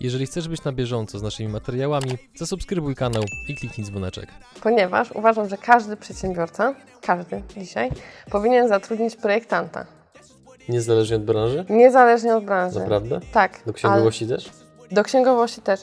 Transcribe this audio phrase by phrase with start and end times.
[0.00, 4.28] Jeżeli chcesz być na bieżąco z naszymi materiałami, zasubskrybuj kanał i kliknij dzwoneczek.
[4.62, 7.90] Ponieważ uważam, że każdy przedsiębiorca, każdy dzisiaj,
[8.30, 9.86] powinien zatrudnić projektanta.
[10.68, 11.64] Niezależnie od branży?
[11.70, 12.78] Niezależnie od branży.
[12.78, 13.20] Naprawdę?
[13.32, 13.60] Tak.
[13.66, 14.34] Do księgowości ale...
[14.34, 14.50] też?
[14.90, 15.80] Do księgowości też.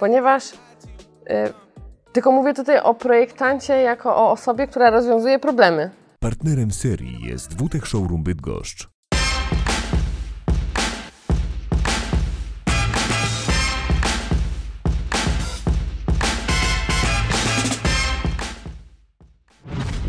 [0.00, 0.52] Ponieważ.
[1.28, 1.52] Yy,
[2.12, 5.90] tylko mówię tutaj o projektancie jako o osobie, która rozwiązuje problemy.
[6.20, 8.88] Partnerem serii jest WTech Showroom Bydgoszcz.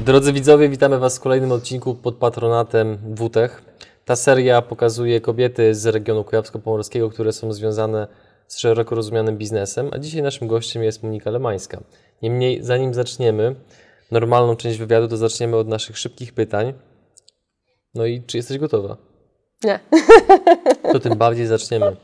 [0.10, 3.62] Drodzy widzowie, witamy Was w kolejnym odcinku pod patronatem WTech.
[4.06, 8.08] Ta seria pokazuje kobiety z regionu kujawsko-pomorskiego, które są związane
[8.48, 11.80] z szeroko rozumianym biznesem, a dzisiaj naszym gościem jest Monika Lemańska.
[12.22, 13.56] Niemniej, zanim zaczniemy
[14.12, 16.74] normalną część wywiadu, to zaczniemy od naszych szybkich pytań.
[17.94, 18.98] No i czy jesteś gotowa?
[19.64, 19.80] Nie.
[20.92, 21.96] To tym bardziej zaczniemy.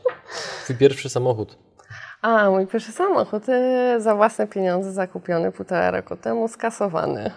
[0.64, 1.58] Twój pierwszy samochód.
[2.22, 7.30] A, mój pierwszy samochód y, za własne pieniądze zakupiony półtora roku temu, skasowany.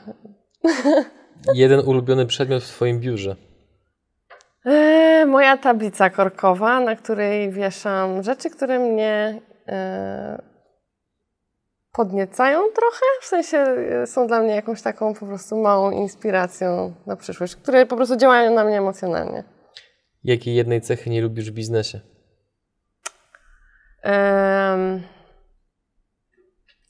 [1.53, 3.35] Jeden ulubiony przedmiot w Twoim biurze.
[4.65, 10.41] E, moja tablica korkowa, na której wieszam rzeczy, które mnie e,
[11.91, 17.15] podniecają trochę, w sensie e, są dla mnie jakąś taką po prostu małą inspiracją na
[17.15, 19.43] przyszłość, które po prostu działają na mnie emocjonalnie.
[20.23, 21.99] Jakiej jednej cechy nie lubisz w biznesie?
[24.03, 25.03] Um,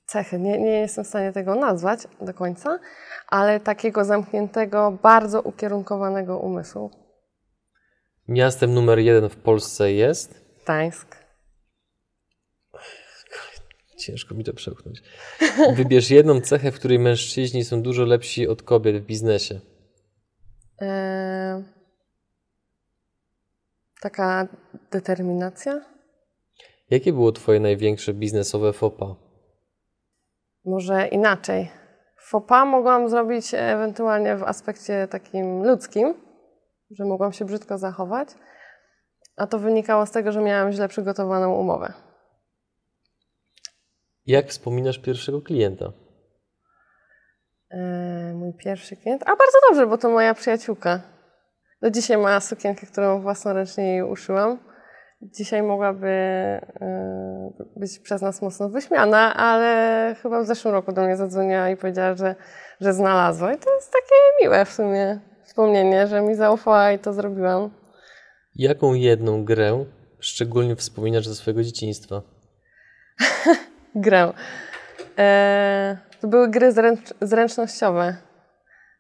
[0.09, 2.79] cechy, nie, nie jestem w stanie tego nazwać do końca,
[3.27, 6.91] ale takiego zamkniętego, bardzo ukierunkowanego umysłu.
[8.27, 10.45] Miastem numer jeden w Polsce jest?
[10.63, 11.19] Gdańsk.
[13.97, 15.02] Ciężko mi to przełknąć.
[15.75, 19.59] Wybierz jedną cechę, w której mężczyźni są dużo lepsi od kobiet w biznesie.
[20.81, 21.63] Eee,
[24.02, 24.47] taka
[24.91, 25.81] determinacja.
[26.89, 29.28] Jakie było Twoje największe biznesowe fopa?
[30.70, 31.72] Może inaczej.
[32.17, 36.14] Fopa mogłam zrobić ewentualnie w aspekcie takim ludzkim,
[36.92, 38.30] że mogłam się brzydko zachować,
[39.38, 41.93] a to wynikało z tego, że miałam źle przygotowaną umowę.
[44.26, 45.92] Jak wspominasz pierwszego klienta?
[47.72, 49.23] Yy, mój pierwszy klient?
[49.23, 51.02] A bardzo dobrze, bo to moja przyjaciółka.
[51.82, 54.68] Do dzisiaj ma sukienkę, którą własnoręcznie jej uszyłam.
[55.21, 56.07] Dzisiaj mogłaby
[57.57, 61.77] yy, być przez nas mocno wyśmiana, ale chyba w zeszłym roku do mnie zadzwoniła i
[61.77, 62.35] powiedziała, że,
[62.81, 63.53] że znalazła.
[63.53, 67.69] I to jest takie miłe w sumie wspomnienie, że mi zaufała i to zrobiłam.
[68.55, 69.85] Jaką jedną grę
[70.19, 72.21] szczególnie wspominasz ze swojego dzieciństwa?
[73.95, 74.33] grę.
[75.17, 78.15] E, to były gry zręcz, zręcznościowe.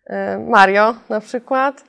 [0.05, 1.83] E, Mario na przykład.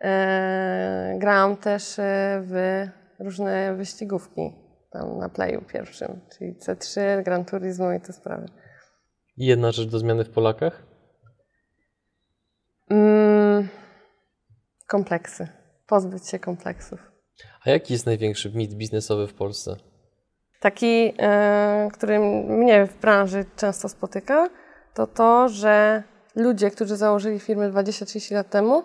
[0.00, 2.86] E, grałam też e, w
[3.20, 4.52] różne wyścigówki
[4.90, 8.46] tam na Playu pierwszym, czyli C3, Gran Turismo i te sprawy.
[9.36, 10.82] I jedna rzecz do zmiany w Polakach?
[12.90, 13.68] Mm,
[14.86, 15.48] kompleksy.
[15.86, 17.10] Pozbyć się kompleksów.
[17.66, 19.76] A jaki jest największy mit biznesowy w Polsce?
[20.60, 24.48] Taki, e, który mnie w branży często spotyka,
[24.94, 26.02] to to, że
[26.36, 28.82] ludzie, którzy założyli firmy 20-30 lat temu,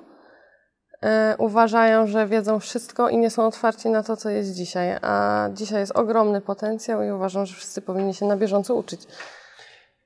[1.38, 4.98] uważają, że wiedzą wszystko i nie są otwarci na to, co jest dzisiaj.
[5.02, 9.02] A dzisiaj jest ogromny potencjał i uważam, że wszyscy powinni się na bieżąco uczyć.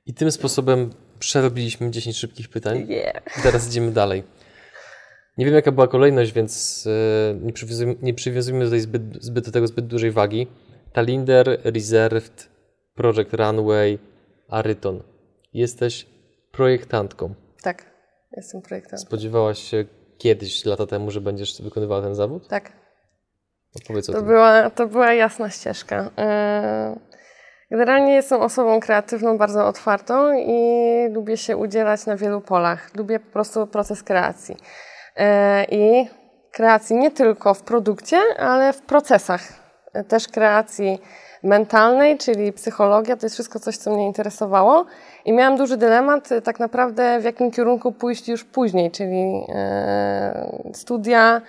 [0.06, 0.90] I tym sposobem
[1.20, 2.86] przerobiliśmy 10 szybkich pytań.
[2.88, 3.44] Yeah.
[3.44, 4.24] Teraz idziemy dalej.
[5.38, 9.52] Nie wiem, jaka była kolejność, więc e, nie przywiązujmy, nie przywiązujmy tutaj zbyt, zbyt do
[9.52, 10.48] tego zbyt dużej wagi.
[10.94, 12.50] Talinder, Reserved,
[12.96, 14.00] Project Runway,
[14.48, 15.04] Aryton.
[15.54, 16.06] Jesteś
[16.52, 17.34] projektantką.
[17.62, 17.86] Tak,
[18.38, 19.08] jestem projektantem.
[19.08, 19.86] Spodziewałaś się
[20.20, 22.48] kiedyś, lata temu, że będziesz wykonywała ten zawód?
[22.48, 22.72] Tak.
[23.84, 24.28] Opowiedz o to tym.
[24.28, 26.10] Była, to była jasna ścieżka.
[26.18, 27.00] E,
[27.72, 30.62] generalnie jestem osobą kreatywną, bardzo otwartą i
[31.12, 32.96] lubię się udzielać na wielu polach.
[32.96, 34.58] Lubię po prostu proces kreacji.
[35.16, 36.08] E, I
[36.52, 39.42] kreacji nie tylko w produkcie, ale w procesach
[40.08, 41.02] też kreacji
[41.44, 44.86] mentalnej, czyli psychologia, to jest wszystko coś, co mnie interesowało.
[45.26, 51.42] I miałam duży dylemat tak naprawdę, w jakim kierunku pójść już później, czyli e, studia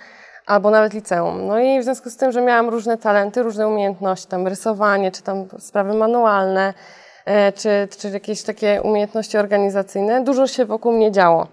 [0.45, 1.47] albo nawet liceum.
[1.47, 5.21] No i w związku z tym, że miałam różne talenty, różne umiejętności, tam rysowanie, czy
[5.21, 6.73] tam sprawy manualne,
[7.25, 11.47] e, czy, czy jakieś takie umiejętności organizacyjne, dużo się wokół mnie działo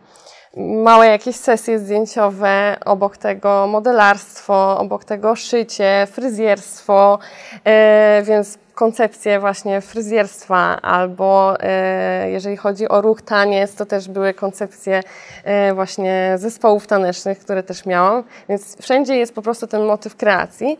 [0.57, 7.19] małe jakieś sesje zdjęciowe, obok tego modelarstwo, obok tego szycie, fryzjerstwo,
[7.65, 14.35] e, więc koncepcje właśnie fryzjerstwa albo e, jeżeli chodzi o ruch taniec, to też były
[14.35, 15.01] koncepcje
[15.45, 20.79] e, właśnie zespołów tanecznych, które też miałam, więc wszędzie jest po prostu ten motyw kreacji.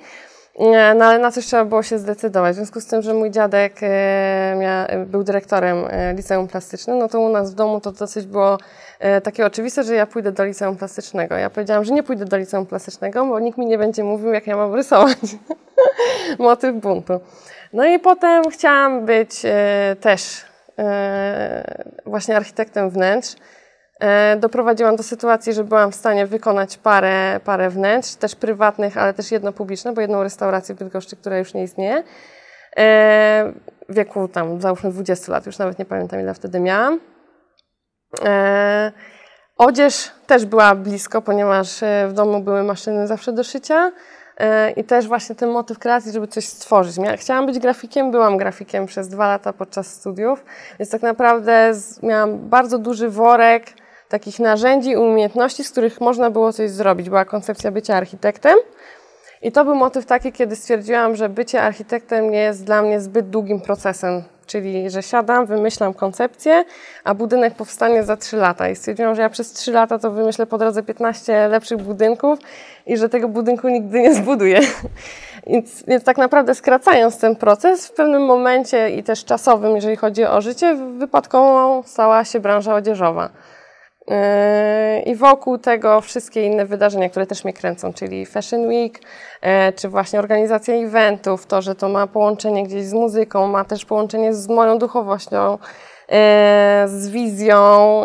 [0.97, 2.53] No ale na coś trzeba było się zdecydować.
[2.53, 3.81] W związku z tym, że mój dziadek
[4.57, 8.59] mia, był dyrektorem e, liceum plastycznym, no to u nas w domu to dosyć było
[8.99, 11.35] e, takie oczywiste, że ja pójdę do liceum plastycznego.
[11.35, 14.47] Ja powiedziałam, że nie pójdę do liceum plastycznego, bo nikt mi nie będzie mówił, jak
[14.47, 15.19] ja mam rysować.
[16.39, 17.21] Motyw buntu.
[17.73, 19.43] No i potem chciałam być
[20.01, 20.45] też
[22.07, 23.37] właśnie architektem wnętrz.
[24.01, 29.15] E, doprowadziłam do sytuacji, że byłam w stanie wykonać parę, parę wnętrz, też prywatnych, ale
[29.15, 32.05] też jedno publiczne, bo jedną restaurację w Bydgoszczy, która już nie istnieje.
[32.77, 33.53] E,
[33.89, 37.01] w wieku tam załóżmy 20 lat, już nawet nie pamiętam ile wtedy miałam.
[38.25, 38.93] E,
[39.57, 43.93] odzież też była blisko, ponieważ w domu były maszyny zawsze do szycia.
[44.77, 46.97] I też właśnie ten motyw kreacji, żeby coś stworzyć.
[47.17, 50.45] Chciałam być grafikiem, byłam grafikiem przez dwa lata podczas studiów,
[50.79, 51.73] więc tak naprawdę
[52.03, 53.65] miałam bardzo duży worek
[54.09, 57.09] takich narzędzi umiejętności, z których można było coś zrobić.
[57.09, 58.59] Była koncepcja bycia architektem.
[59.43, 63.31] I to był motyw taki, kiedy stwierdziłam, że bycie architektem nie jest dla mnie zbyt
[63.31, 64.23] długim procesem.
[64.47, 66.65] Czyli, że siadam, wymyślam koncepcję,
[67.05, 68.69] a budynek powstanie za 3 lata.
[68.69, 72.39] I stwierdziłam, że ja przez 3 lata to wymyślę po drodze 15 lepszych budynków
[72.87, 74.61] i że tego budynku nigdy nie zbuduję.
[75.47, 80.25] Więc, więc tak naprawdę skracając ten proces, w pewnym momencie i też czasowym, jeżeli chodzi
[80.25, 83.31] o życie, wypadkową stała się branża odzieżowa.
[85.07, 89.01] I wokół tego wszystkie inne wydarzenia, które też mnie kręcą, czyli Fashion Week,
[89.41, 93.85] e, czy właśnie organizacja eventów, to, że to ma połączenie gdzieś z muzyką, ma też
[93.85, 95.59] połączenie z moją duchowością,
[96.09, 98.05] e, z wizją,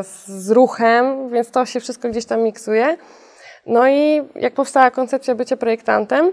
[0.00, 2.96] z ruchem, więc to się wszystko gdzieś tam miksuje.
[3.66, 6.32] No i jak powstała koncepcja bycia projektantem,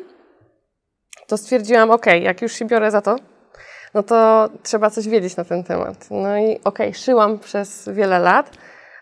[1.27, 3.15] to stwierdziłam, ok, jak już się biorę za to,
[3.93, 6.07] no to trzeba coś wiedzieć na ten temat.
[6.11, 8.51] No i okej, okay, szyłam przez wiele lat,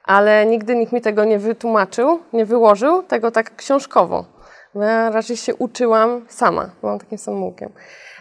[0.04, 4.26] ale nigdy nikt mi tego nie wytłumaczył, nie wyłożył tego tak książkowo.
[4.76, 7.70] Ja raczej się uczyłam sama, byłam takim samoukiem.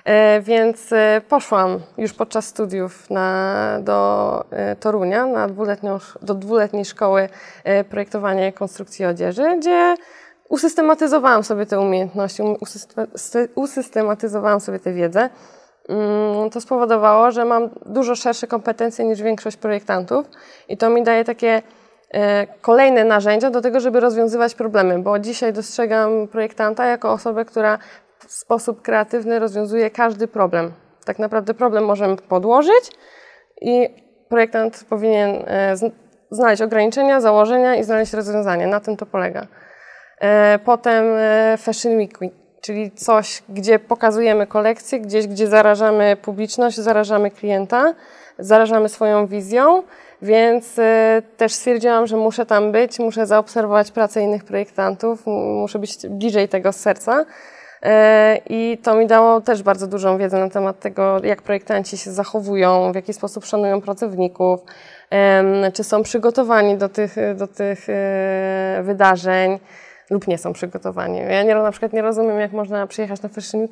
[0.04, 6.84] E, więc e, poszłam już podczas studiów na, do e, Torunia, na dwuletnią, do dwuletniej
[6.84, 7.28] szkoły
[7.64, 9.94] e, projektowania i konstrukcji odzieży, gdzie
[10.48, 12.42] usystematyzowałam sobie te umiejętności,
[13.54, 15.30] usystematyzowałam sobie tę wiedzę.
[15.90, 20.26] Mm, to spowodowało, że mam dużo szersze kompetencje niż większość projektantów
[20.68, 21.62] i to mi daje takie
[22.10, 27.78] e, kolejne narzędzia do tego, żeby rozwiązywać problemy, bo dzisiaj dostrzegam projektanta jako osobę, która
[28.18, 30.72] w sposób kreatywny rozwiązuje każdy problem.
[31.04, 32.90] Tak naprawdę problem możemy podłożyć
[33.60, 33.88] i
[34.28, 35.74] projektant powinien e,
[36.30, 38.66] znaleźć ograniczenia, założenia i znaleźć rozwiązanie.
[38.66, 39.46] Na tym to polega.
[40.20, 41.04] E, potem
[41.58, 42.18] Fashion Week
[42.60, 47.94] czyli coś, gdzie pokazujemy kolekcję, gdzieś, gdzie zarażamy publiczność, zarażamy klienta,
[48.38, 49.82] zarażamy swoją wizją,
[50.22, 50.82] więc y,
[51.36, 56.72] też stwierdziłam, że muszę tam być, muszę zaobserwować pracę innych projektantów, muszę być bliżej tego
[56.72, 57.20] z serca.
[57.20, 57.86] Y,
[58.46, 62.92] I to mi dało też bardzo dużą wiedzę na temat tego, jak projektanci się zachowują,
[62.92, 64.60] w jaki sposób szanują pracowników,
[65.74, 69.58] czy są przygotowani do tych, do tych y, wydarzeń
[70.10, 71.18] lub nie są przygotowani.
[71.18, 73.68] Ja nie, na przykład nie rozumiem, jak można przyjechać na Fashion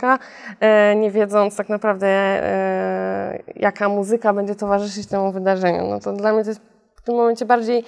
[0.60, 5.86] e, nie wiedząc tak naprawdę, e, jaka muzyka będzie towarzyszyć temu wydarzeniu.
[5.86, 6.60] No to dla mnie to jest
[6.96, 7.84] w tym momencie bardziej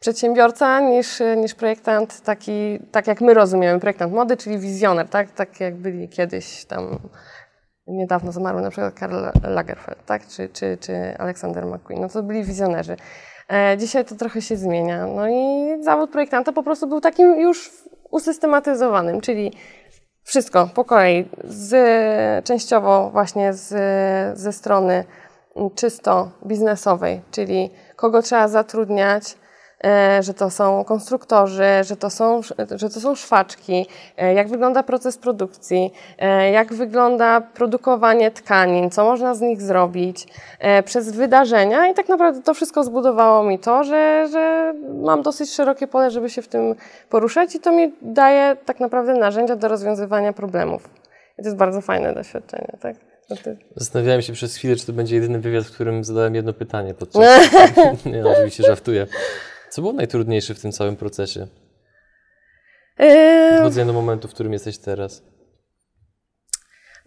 [0.00, 5.60] przedsiębiorca niż, niż projektant taki, tak jak my rozumiemy, projektant mody, czyli wizjoner, tak, tak
[5.60, 6.98] jak byli kiedyś tam
[7.86, 10.26] niedawno zmarły na przykład Karl Lagerfeld, tak?
[10.26, 12.00] czy, czy, czy Alexander McQueen.
[12.00, 12.96] No to byli wizjonerzy.
[13.52, 15.06] E, dzisiaj to trochę się zmienia.
[15.06, 17.70] No i zawód projektanta po prostu był takim już
[18.10, 19.52] usystematyzowanym, czyli
[20.22, 23.68] wszystko po kolei, z, częściowo właśnie z,
[24.38, 25.04] ze strony
[25.74, 29.36] czysto biznesowej, czyli kogo trzeba zatrudniać,
[30.20, 32.40] że to są konstruktorzy, że to są,
[32.74, 39.04] że to są szwaczki, e, jak wygląda proces produkcji, e, jak wygląda produkowanie tkanin, co
[39.04, 40.26] można z nich zrobić
[40.84, 45.86] przez wydarzenia i tak naprawdę to wszystko zbudowało mi to, że, że mam dosyć szerokie
[45.86, 46.74] pole, żeby się w tym
[47.08, 50.88] poruszać i to mi daje tak naprawdę narzędzia do rozwiązywania problemów.
[51.38, 52.96] I to jest bardzo fajne doświadczenie, tak?
[53.76, 57.22] Zastanawiałem się przez chwilę, czy to będzie jedyny wywiad, w którym zadałem jedno pytanie podczas...
[58.06, 59.06] Nie, oczywiście żartuję.
[59.70, 61.46] Co było najtrudniejsze w tym całym procesie?
[63.56, 65.22] Dochodzenia do momentu, w którym jesteś teraz.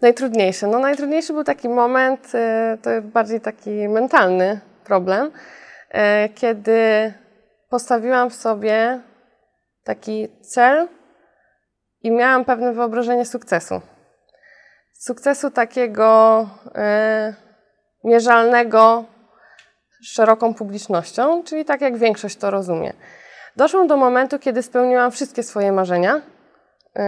[0.00, 0.66] Najtrudniejsze.
[0.66, 7.12] No najtrudniejszy był taki moment, y, to bardziej taki mentalny problem, y, kiedy
[7.68, 9.00] postawiłam sobie
[9.84, 10.88] taki cel
[12.02, 13.80] i miałam pewne wyobrażenie sukcesu.
[14.92, 17.34] Sukcesu takiego y,
[18.04, 19.04] mierzalnego
[20.04, 22.92] szeroką publicznością, czyli tak jak większość to rozumie.
[23.56, 27.02] Doszłam do momentu, kiedy spełniłam wszystkie swoje marzenia, yy,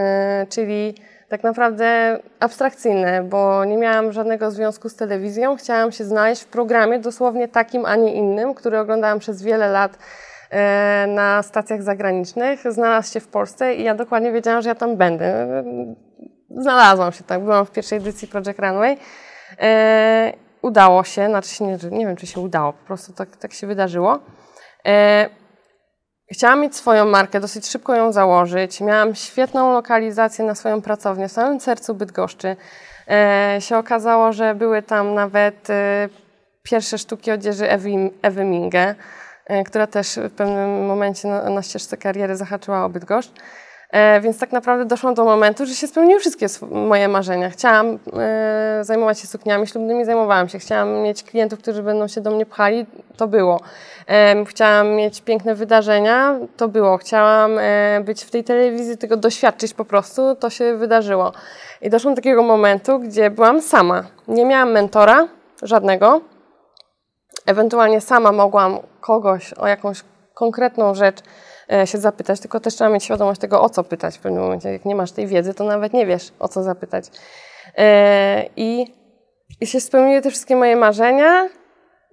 [0.49, 0.95] czyli
[1.29, 5.55] tak naprawdę abstrakcyjne, bo nie miałam żadnego związku z telewizją.
[5.55, 9.97] Chciałam się znaleźć w programie dosłownie takim, a nie innym, który oglądałam przez wiele lat
[10.49, 12.71] e, na stacjach zagranicznych.
[12.71, 15.47] Znalazł się w Polsce i ja dokładnie wiedziałam, że ja tam będę.
[16.49, 18.97] Znalazłam się tak, byłam w pierwszej edycji Project Runway.
[20.61, 24.19] Udało się, znaczy nie, nie wiem, czy się udało, po prostu tak, tak się wydarzyło.
[24.85, 25.29] E,
[26.31, 28.81] Chciałam mieć swoją markę, dosyć szybko ją założyć.
[28.81, 32.55] Miałam świetną lokalizację na swoją pracownię w samym sercu Bydgoszczy.
[33.09, 36.09] E, się okazało, że były tam nawet e,
[36.63, 37.89] pierwsze sztuki odzieży Ewy,
[38.21, 38.95] Ewy Minge,
[39.45, 43.31] e, która też w pewnym momencie na, na ścieżce kariery zahaczyła o Bydgoszcz.
[43.91, 47.49] E, więc tak naprawdę doszłam do momentu, że się spełniły wszystkie moje marzenia.
[47.49, 50.59] Chciałam e, zajmować się sukniami ślubnymi, zajmowałam się.
[50.59, 52.85] Chciałam mieć klientów, którzy będą się do mnie pchali,
[53.17, 53.59] to było.
[54.07, 56.97] E, chciałam mieć piękne wydarzenia, to było.
[56.97, 61.31] Chciałam e, być w tej telewizji, tego doświadczyć po prostu, to się wydarzyło.
[61.81, 64.03] I doszłam do takiego momentu, gdzie byłam sama.
[64.27, 65.27] Nie miałam mentora
[65.63, 66.21] żadnego.
[67.45, 70.03] Ewentualnie sama mogłam kogoś o jakąś
[70.33, 71.17] konkretną rzecz
[71.85, 74.73] się zapytać, tylko też trzeba mieć świadomość tego, o co pytać w pewnym momencie.
[74.73, 77.05] Jak nie masz tej wiedzy, to nawet nie wiesz, o co zapytać.
[77.77, 78.93] E, I,
[79.61, 81.49] i się spełniły te wszystkie moje marzenia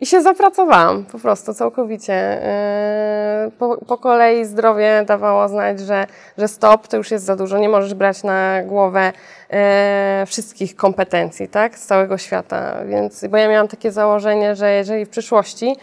[0.01, 2.15] i się zapracowałam po prostu całkowicie.
[2.15, 6.07] E, Po, po kolei zdrowie dawało znać, że,
[6.39, 9.13] że stop, to już jest za dużo, nie możesz brać na głowę
[9.51, 12.85] e, wszystkich kompetencji, tak, z całego świata.
[12.87, 15.77] Więc, bo ja miałam takie założenie, że jeżeli w przyszłości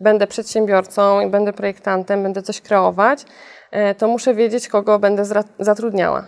[0.00, 3.24] będę przedsiębiorcą i będę projektantem, będę coś kreować,
[3.70, 5.24] e, to muszę wiedzieć, kogo będę
[5.58, 6.24] zatrudniała.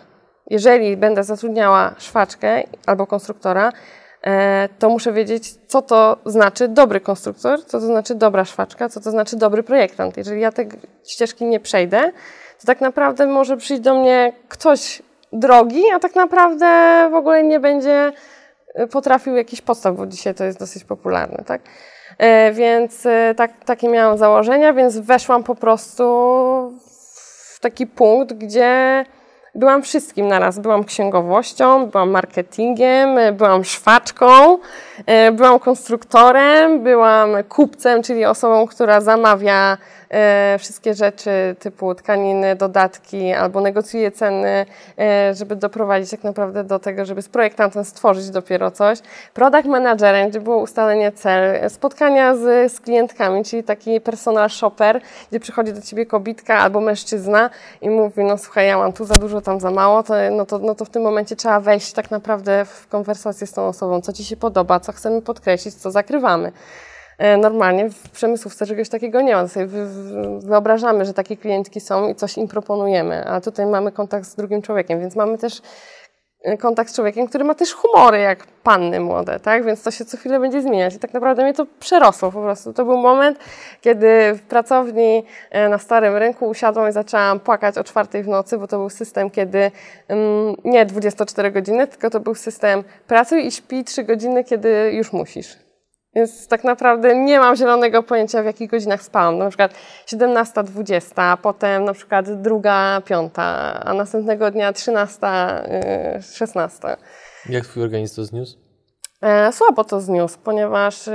[0.50, 3.72] Jeżeli będę zatrudniała szwaczkę albo konstruktora,
[4.22, 9.00] e, to muszę wiedzieć, co to znaczy dobry konstruktor, co to znaczy dobra szwaczka, co
[9.00, 10.16] to znaczy dobry projektant.
[10.16, 10.64] Jeżeli ja te
[11.06, 12.12] ścieżki nie przejdę,
[12.60, 16.66] to tak naprawdę może przyjść do mnie ktoś drogi, a tak naprawdę
[17.12, 18.12] w ogóle nie będzie
[18.74, 21.62] e, potrafił jakiś podstaw, bo dzisiaj to jest dosyć popularne, tak?
[22.20, 26.04] E, Więc e, tak, takie miałam założenia, więc weszłam po prostu
[27.54, 29.04] w taki punkt, gdzie
[29.54, 30.58] byłam wszystkim naraz.
[30.58, 34.58] Byłam księgowością, byłam marketingiem, byłam szwaczką,
[35.06, 39.78] e, byłam konstruktorem, byłam kupcem, czyli osobą, która zamawia
[40.58, 44.66] wszystkie rzeczy typu tkaniny, dodatki albo negocjuje ceny,
[44.98, 48.98] e, żeby doprowadzić tak naprawdę do tego, żeby z projektantem stworzyć dopiero coś.
[49.34, 55.00] Product managerem, gdzie było ustalenie cel, spotkania z, z klientkami, czyli taki personal shopper,
[55.30, 57.50] gdzie przychodzi do ciebie kobitka albo mężczyzna
[57.80, 60.58] i mówi, no słuchaj, ja mam tu za dużo, tam za mało, to, no, to,
[60.58, 64.12] no to w tym momencie trzeba wejść tak naprawdę w konwersację z tą osobą, co
[64.12, 66.52] ci się podoba, co chcemy podkreślić, co zakrywamy.
[67.20, 69.48] E, Normalnie w przemysłówce czegoś takiego nie ma.
[69.48, 73.92] Sobie wy- wy- wyobrażamy, że takie klientki są i coś im proponujemy, a tutaj mamy
[73.92, 75.62] kontakt z drugim człowiekiem, więc mamy też
[76.44, 79.64] e, kontakt z człowiekiem, który ma też humory jak panny młode, tak?
[79.64, 80.94] Więc to się co chwilę będzie zmieniać.
[80.94, 82.72] I tak naprawdę mnie to przerosło po prostu.
[82.72, 83.38] To był moment,
[83.80, 88.58] kiedy w pracowni e, na Starym Rynku usiadłam i zaczęłam płakać o czwartej w nocy,
[88.58, 89.70] bo to był system, kiedy
[90.08, 95.12] mm, nie 24 godziny, tylko to był system pracuj i śpi 3 godziny, kiedy już
[95.12, 95.69] musisz.
[96.14, 99.38] Więc tak naprawdę nie mam zielonego pojęcia, w jakich godzinach spałam.
[99.38, 99.74] Na przykład
[100.06, 103.42] 17, 20, potem na przykład druga, piąta,
[103.84, 105.26] a następnego dnia 13,
[106.16, 106.96] yy, 16.
[107.48, 108.58] Jak twój organizm to zniósł?
[109.22, 111.12] E, Słabo to zniósł, ponieważ e,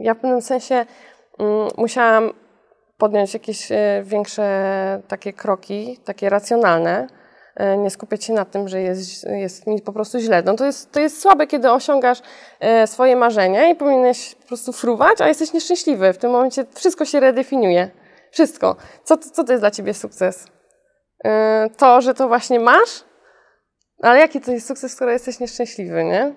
[0.00, 0.86] ja w pewnym sensie
[1.38, 2.32] mm, musiałam
[2.98, 7.06] podjąć jakieś e, większe takie kroki, takie racjonalne,
[7.78, 10.42] nie skupiać się na tym, że jest, jest mi po prostu źle.
[10.42, 12.22] No to, jest, to jest słabe, kiedy osiągasz
[12.60, 16.12] e, swoje marzenia i powinieneś po prostu fruwać, a jesteś nieszczęśliwy.
[16.12, 17.90] W tym momencie wszystko się redefiniuje.
[18.30, 18.76] Wszystko.
[19.04, 20.46] Co, co to jest dla ciebie sukces?
[21.24, 23.04] E, To, że to właśnie masz?
[24.02, 26.34] Ale jaki to jest sukces, skoro jesteś nieszczęśliwy, nie?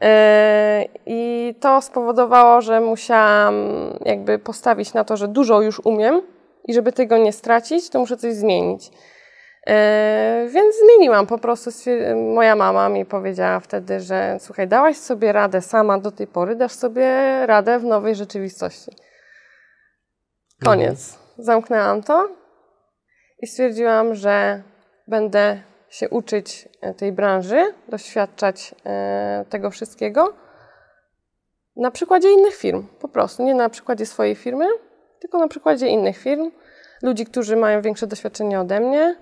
[0.00, 3.54] E, I to spowodowało, że musiałam
[4.04, 6.22] jakby postawić na to, że dużo już umiem
[6.64, 8.90] i żeby tego nie stracić, to muszę coś zmienić.
[9.66, 11.70] E, Więc zmieniłam po prostu.
[12.34, 16.72] Moja mama mi powiedziała wtedy, że słuchaj, dałaś sobie radę sama do tej pory, dasz
[16.72, 17.06] sobie
[17.46, 18.90] radę w nowej rzeczywistości.
[20.64, 21.18] Koniec.
[21.38, 22.28] Zamknęłam to
[23.38, 24.62] i stwierdziłam, że
[25.08, 30.34] będę się uczyć e, tej branży, doświadczać e, tego wszystkiego
[31.78, 33.42] na przykładzie innych firm, po prostu.
[33.42, 34.66] Nie na przykładzie swojej firmy,
[35.20, 36.50] tylko na przykładzie innych firm,
[37.02, 39.16] ludzi, którzy mają większe doświadczenie ode mnie.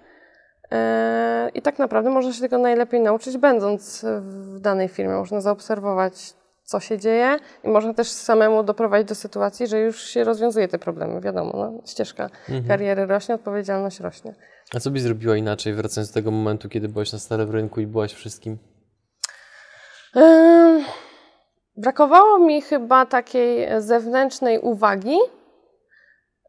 [0.73, 5.15] E, I tak naprawdę można się tego najlepiej nauczyć, będąc w danej firmie.
[5.15, 10.25] Można zaobserwować, co się dzieje i można też samemu doprowadzić do sytuacji, że już się
[10.25, 11.21] rozwiązuje te problemy.
[11.21, 12.31] Wiadomo, no, ścieżka
[12.69, 14.35] kariery rośnie, odpowiedzialność rośnie.
[14.75, 17.87] A co byś zrobiła inaczej, wracając do tego momentu, kiedy byłaś na starym rynku i
[17.87, 18.59] byłaś wszystkim?
[20.17, 20.85] Ym,
[21.77, 25.17] Brakowało mi chyba takiej zewnętrznej uwagi,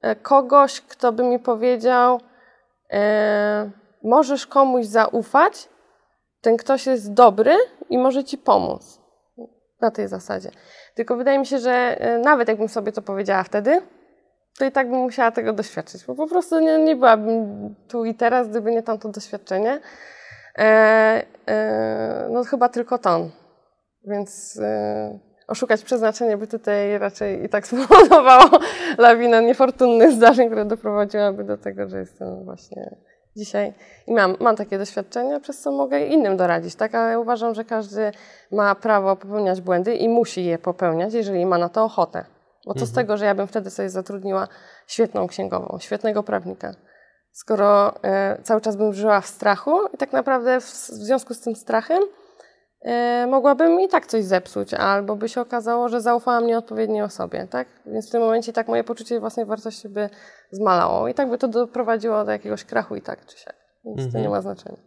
[0.01, 2.19] e, kogoś, kto by mi powiedział,
[2.91, 3.69] e,
[4.03, 5.69] możesz komuś zaufać,
[6.41, 7.55] ten ktoś jest dobry
[7.89, 9.01] i może ci pomóc.
[9.81, 10.51] Na tej zasadzie.
[10.95, 13.81] Tylko wydaje mi się, że e, nawet jakbym sobie to powiedziała wtedy,
[14.57, 18.15] to i tak bym musiała tego doświadczyć, bo po prostu nie, nie byłabym tu i
[18.15, 19.79] teraz, gdyby nie tamto doświadczenie.
[20.57, 23.29] E, e, no chyba tylko to.
[24.05, 28.59] Więc e, oszukać przeznaczenie by tutaj raczej i tak spowodowało
[28.97, 32.95] lawinę niefortunnych zdarzeń, które doprowadziłaby do tego, że jestem właśnie
[33.37, 33.73] dzisiaj
[34.07, 36.95] i mam, mam takie doświadczenia, przez co mogę innym doradzić, tak?
[36.95, 38.11] Ale uważam, że każdy
[38.51, 42.25] ma prawo popełniać błędy i musi je popełniać, jeżeli ma na to ochotę.
[42.65, 44.47] Bo co z tego, że ja bym wtedy sobie zatrudniła
[44.87, 46.75] świetną księgową, świetnego prawnika,
[47.31, 51.39] skoro e, cały czas bym żyła w strachu i tak naprawdę w, w związku z
[51.41, 52.03] tym strachem
[52.81, 57.67] e, mogłabym i tak coś zepsuć, albo by się okazało, że zaufałam nieodpowiedniej osobie, tak?
[57.85, 60.09] Więc w tym momencie tak moje poczucie własnej wartości by
[60.51, 63.55] zmalało i tak by to doprowadziło do jakiegoś krachu i tak czy siak.
[63.85, 64.23] Więc to Mhm.
[64.23, 64.77] nie ma znaczenia.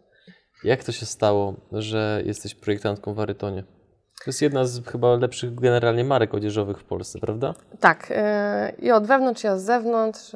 [0.63, 3.63] Jak to się stało, że jesteś projektantką w Arytonie?
[3.63, 7.53] To jest jedna z chyba lepszych generalnie marek odzieżowych w Polsce, prawda?
[7.79, 10.31] Tak, e, i od wewnątrz, i od zewnątrz.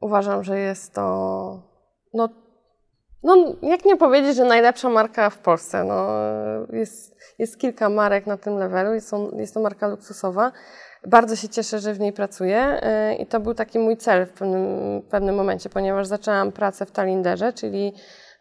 [0.00, 1.02] Uważam, że jest to,
[2.14, 2.28] no,
[3.26, 5.84] no jak nie powiedzieć, że najlepsza marka w Polsce.
[5.84, 6.08] No,
[6.72, 10.52] jest, jest kilka marek na tym levelu, jest, on, jest to marka luksusowa.
[11.06, 14.32] Bardzo się cieszę, że w niej pracuję e, i to był taki mój cel w
[14.32, 17.92] pewnym, pewnym momencie, ponieważ zaczęłam pracę w Talinderze, czyli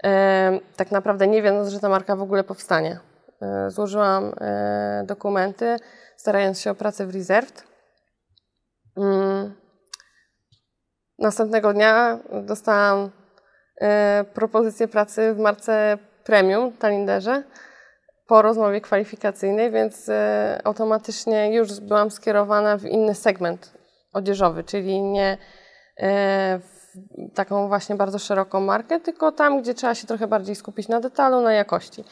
[0.04, 3.00] e, tak naprawdę nie wiedząc, że ta marka w ogóle powstanie.
[3.42, 5.75] E, Złożyłam e, dokumenty,
[6.18, 7.63] starając się o pracę w Reserved.
[8.98, 9.56] Mm.
[11.20, 13.12] Następnego dnia dostałam
[14.34, 17.44] propozycję pracy w marce Premium Talinderze
[18.27, 23.73] po rozmowie kwalifikacyjnej, więc e, automatycznie już byłam skierowana w inny segment
[24.13, 25.38] odzieżowy, czyli nie
[25.97, 26.76] e, w
[27.36, 31.41] taką właśnie bardzo szeroką markę, tylko tam, gdzie trzeba się trochę bardziej skupić na detalu,
[31.41, 32.04] na jakości.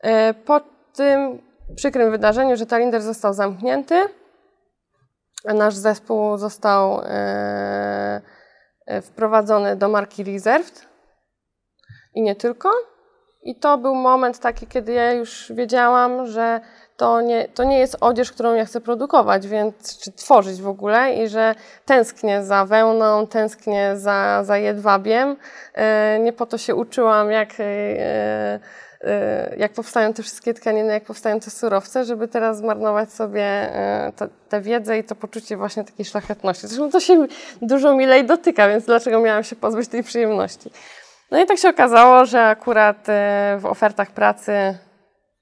[0.00, 0.60] E, Po
[0.94, 1.42] tym
[1.76, 4.02] przykrym wydarzeniu, że Talinder został zamknięty,
[5.44, 8.20] nasz zespół został e, e,
[9.02, 10.86] wprowadzony do marki Reserved
[12.14, 12.70] i nie tylko.
[13.42, 16.60] I to był moment taki, kiedy ja już wiedziałam, że
[16.96, 21.14] to nie, to nie jest odzież, którą ja chcę produkować, więc czy tworzyć w ogóle
[21.14, 25.36] i że tęsknię za wełną, tęsknię za, za jedwabiem.
[25.74, 28.60] E, nie po to się uczyłam, jak, e, e,
[29.56, 33.72] jak powstają te wszystkie tkaniny, jak powstają te surowce, żeby teraz zmarnować sobie
[34.16, 36.66] to- tę wiedzę i to poczucie właśnie takiej szlachetności.
[36.66, 37.26] Zresztą to się
[37.62, 40.70] dużo milej dotyka, więc dlaczego miałam się pozbyć tej przyjemności?
[41.30, 44.78] No i tak się okazało, że akurat e, w ofertach pracy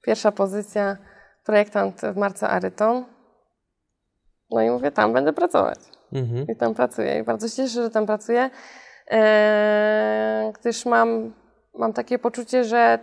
[0.01, 0.97] pierwsza pozycja
[1.45, 3.05] projektant w marce Aryton.
[4.51, 5.79] No i mówię, tam będę pracować.
[6.13, 6.45] Mhm.
[6.47, 7.19] I tam pracuję.
[7.19, 8.49] I bardzo się cieszę, że tam pracuję,
[10.59, 11.33] gdyż mam,
[11.73, 12.99] mam takie poczucie, że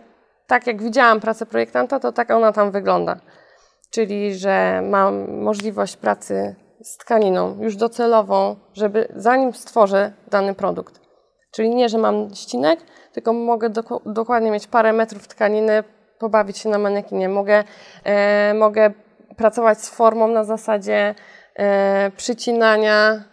[0.49, 3.17] tak jak widziałam pracę projektanta, to tak ona tam wygląda.
[3.91, 11.01] Czyli, że mam możliwość pracy z tkaniną już docelową, żeby zanim stworzę dany produkt.
[11.51, 12.81] Czyli nie, że mam ścinek,
[13.13, 13.71] tylko mogę
[14.07, 15.85] dokładnie mieć parę metrów tkaniny,
[16.19, 17.29] pobawić się na manekinie.
[17.29, 17.65] Mogę,
[18.05, 18.91] e, mogę
[19.37, 21.15] pracować z formą na zasadzie
[21.57, 23.25] e, przycinania,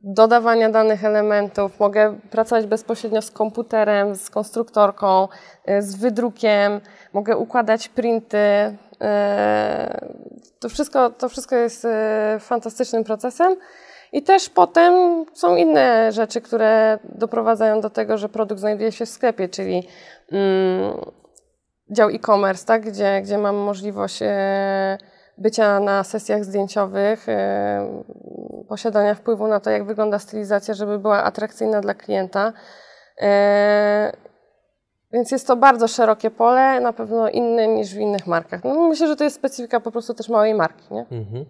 [0.00, 1.80] dodawania danych elementów.
[1.80, 5.28] Mogę pracować bezpośrednio z komputerem, z konstruktorką,
[5.64, 6.80] e, z wydrukiem.
[7.12, 8.76] Mogę układać printy.
[9.00, 10.00] e,
[10.60, 13.56] To wszystko, to wszystko jest e, fantastycznym procesem.
[14.12, 19.08] I też potem są inne rzeczy, które doprowadzają do tego, że produkt znajduje się w
[19.08, 19.88] sklepie, czyli
[20.32, 20.92] mm,
[21.90, 24.18] dział e-commerce, tak, gdzie, gdzie mam możliwość
[25.40, 28.02] bycia na sesjach zdjęciowych, e,
[28.68, 32.52] posiadania wpływu na to, jak wygląda stylizacja, żeby była atrakcyjna dla klienta.
[33.20, 34.12] E,
[35.12, 38.64] więc jest to bardzo szerokie pole, na pewno inne niż w innych markach.
[38.64, 41.06] No, myślę, że to jest specyfika po prostu też małej marki, nie?
[41.10, 41.44] Mhm.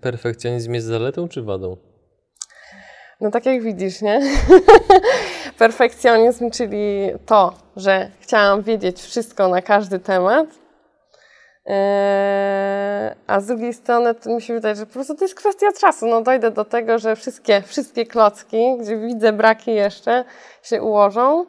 [0.00, 1.76] Perfekcjonizm jest zaletą czy wadą?
[3.20, 4.20] No tak jak widzisz, nie?
[5.58, 10.46] Perfekcjonizm, czyli to, że chciałam wiedzieć wszystko na każdy temat,
[13.26, 16.06] a z drugiej strony to mi się wydaje, że po prostu to jest kwestia czasu.
[16.06, 20.24] No dojdę do tego, że wszystkie, wszystkie klocki, gdzie widzę braki jeszcze,
[20.62, 21.46] się ułożą.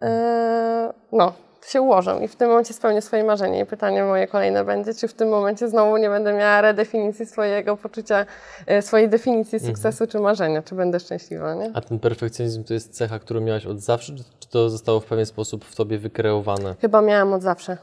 [0.00, 1.32] Eee, no,
[1.66, 3.60] się ułożą i w tym momencie spełnię swoje marzenie.
[3.60, 7.76] I pytanie moje kolejne będzie, czy w tym momencie znowu nie będę miała redefinicji swojego
[7.76, 8.26] poczucia,
[8.66, 11.70] e, swojej definicji sukcesu czy marzenia, czy będę szczęśliwa, nie?
[11.74, 15.26] A ten perfekcjonizm to jest cecha, którą miałaś od zawsze, czy to zostało w pewien
[15.26, 16.74] sposób w tobie wykreowane?
[16.80, 17.76] Chyba miałam od zawsze.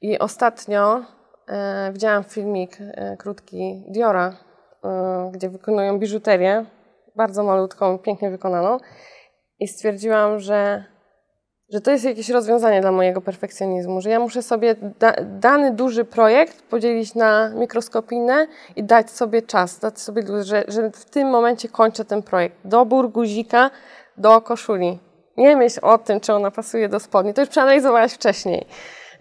[0.00, 1.04] I ostatnio
[1.48, 4.36] e, widziałam filmik e, krótki Diora,
[4.84, 6.64] e, gdzie wykonują biżuterię,
[7.16, 8.78] bardzo malutką, pięknie wykonaną
[9.60, 10.84] i stwierdziłam, że,
[11.72, 16.04] że to jest jakieś rozwiązanie dla mojego perfekcjonizmu, że ja muszę sobie da, dany duży
[16.04, 21.68] projekt podzielić na mikroskopijne i dać sobie czas, dać sobie, że, że w tym momencie
[21.68, 22.56] kończę ten projekt.
[22.64, 23.70] Dobór guzika
[24.16, 24.98] do koszuli.
[25.36, 27.34] Nie myśl o tym, czy ona pasuje do spodni.
[27.34, 28.66] To już przeanalizowałaś wcześniej.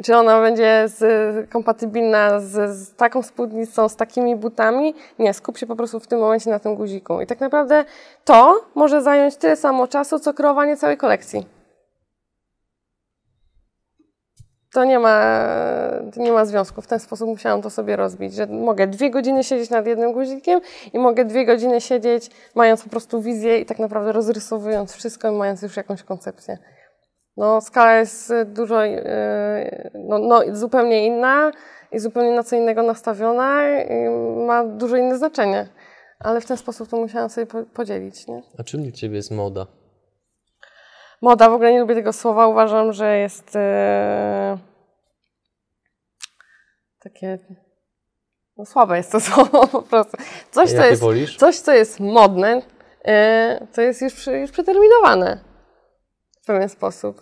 [0.03, 4.95] Czy ona będzie z, kompatybilna z, z taką spódnicą, z takimi butami?
[5.19, 7.21] Nie, skup się po prostu w tym momencie na tym guziku.
[7.21, 7.85] I tak naprawdę
[8.25, 11.45] to może zająć tyle samo czasu, co kreowanie całej kolekcji.
[14.73, 15.35] To nie ma,
[16.13, 16.81] to nie ma związku.
[16.81, 20.61] W ten sposób musiałam to sobie rozbić, że mogę dwie godziny siedzieć nad jednym guzikiem
[20.93, 25.31] i mogę dwie godziny siedzieć, mając po prostu wizję i tak naprawdę rozrysowując wszystko i
[25.31, 26.57] mając już jakąś koncepcję.
[27.37, 28.79] No, skala jest dużo,
[29.93, 31.51] no, no, zupełnie inna
[31.91, 34.09] i zupełnie na co innego nastawiona i
[34.45, 35.67] ma dużo inne znaczenie.
[36.19, 38.27] Ale w ten sposób to musiałam sobie podzielić.
[38.27, 38.41] Nie?
[38.57, 39.67] A czym dla Ciebie jest moda?
[41.21, 42.47] Moda, w ogóle nie lubię tego słowa.
[42.47, 44.57] Uważam, że jest e,
[46.99, 47.39] takie.
[48.57, 50.17] No, słabe jest to słowo po prostu.
[50.51, 51.37] Coś, co jest, wolisz?
[51.37, 52.61] coś co jest modne,
[53.05, 55.52] e, to jest już, już przeterminowane
[56.43, 57.21] w pewien sposób.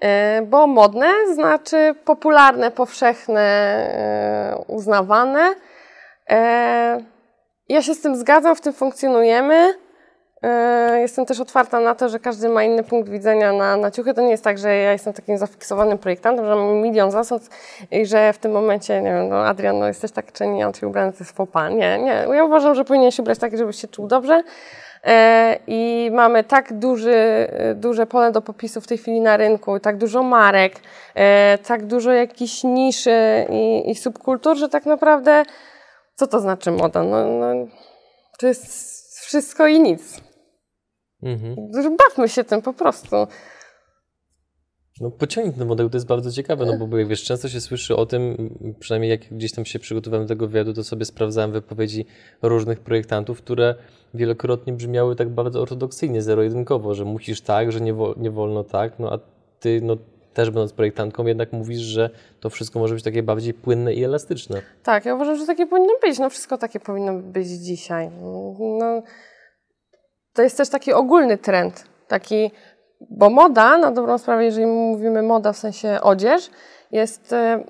[0.00, 5.54] E, bo modne znaczy popularne, powszechne, e, uznawane.
[6.30, 7.00] E,
[7.68, 9.74] ja się z tym zgadzam, w tym funkcjonujemy.
[10.98, 14.14] Jestem też otwarta na to, że każdy ma inny punkt widzenia na, na ciuchy.
[14.14, 17.42] To nie jest tak, że ja jestem takim zafiksowanym projektantem, że mam milion zasad
[17.90, 20.74] i że w tym momencie, nie wiem, no Adrian, no jesteś tak czy nie, on
[20.74, 21.72] się ubrany, to jest faux pas.
[21.72, 22.26] Nie, nie.
[22.34, 24.42] Ja uważam, że powinien się ubrać tak, żeby się czuł dobrze.
[25.66, 30.22] I mamy tak duży, duże pole do popisu w tej chwili na rynku, tak dużo
[30.22, 30.74] marek,
[31.66, 35.44] tak dużo jakichś niszy i, i subkultur, że tak naprawdę
[36.18, 37.02] co to znaczy moda?
[37.02, 37.66] No, no
[38.38, 40.20] to jest wszystko i nic.
[41.22, 41.56] Mhm.
[41.96, 43.16] Bawmy się tym po prostu.
[45.00, 48.06] No pociągnik do modelu to jest bardzo ciekawe, no bo wiesz, często się słyszy o
[48.06, 52.06] tym, przynajmniej jak gdzieś tam się przygotowałem do tego wywiadu, to sobie sprawdzałem wypowiedzi
[52.42, 53.74] różnych projektantów, które
[54.14, 58.98] wielokrotnie brzmiały tak bardzo ortodoksyjnie, zero-jedynkowo, że musisz tak, że nie, wo nie wolno tak,
[58.98, 59.18] no a
[59.60, 59.96] ty no,
[60.34, 64.62] też będąc projektantką jednak mówisz, że to wszystko może być takie bardziej płynne i elastyczne.
[64.82, 68.10] Tak, ja uważam, że takie powinno być, no wszystko takie powinno być dzisiaj.
[68.78, 69.02] No,
[70.32, 72.50] to jest też taki ogólny trend, taki
[73.00, 76.50] bo moda, na dobrą sprawę, jeżeli mówimy moda w sensie odzież,
[76.90, 77.64] jest e,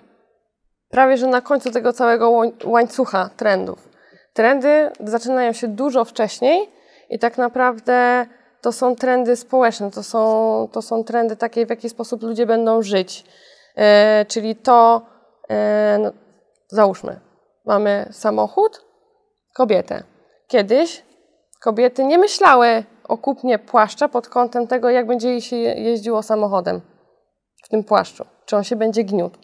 [0.90, 3.88] prawie że na końcu tego całego łańcucha trendów.
[4.32, 6.68] Trendy zaczynają się dużo wcześniej
[7.10, 8.26] i tak naprawdę
[8.60, 12.82] to są trendy społeczne, to są, to są trendy takie, w jaki sposób ludzie będą
[12.82, 13.24] żyć.
[13.76, 15.06] E, czyli to,
[15.50, 16.12] e, no,
[16.68, 17.20] załóżmy,
[17.66, 18.84] mamy samochód,
[19.54, 20.02] kobietę.
[20.48, 21.02] Kiedyś
[21.60, 26.80] kobiety nie myślały o kupnie płaszcza pod kątem tego, jak będzie się jeździło samochodem
[27.64, 28.24] w tym płaszczu.
[28.44, 29.38] Czy on się będzie gniótł.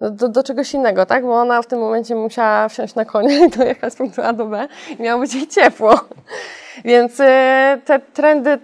[0.00, 1.24] Do, do, do, czegoś innego, tak?
[1.24, 4.46] Bo ona w tym momencie musiała wsiąść na konia i dojechać z punktu A do
[4.46, 6.00] B i miało być jej ciepło.
[6.84, 7.24] Więc y,
[7.84, 8.58] te trendy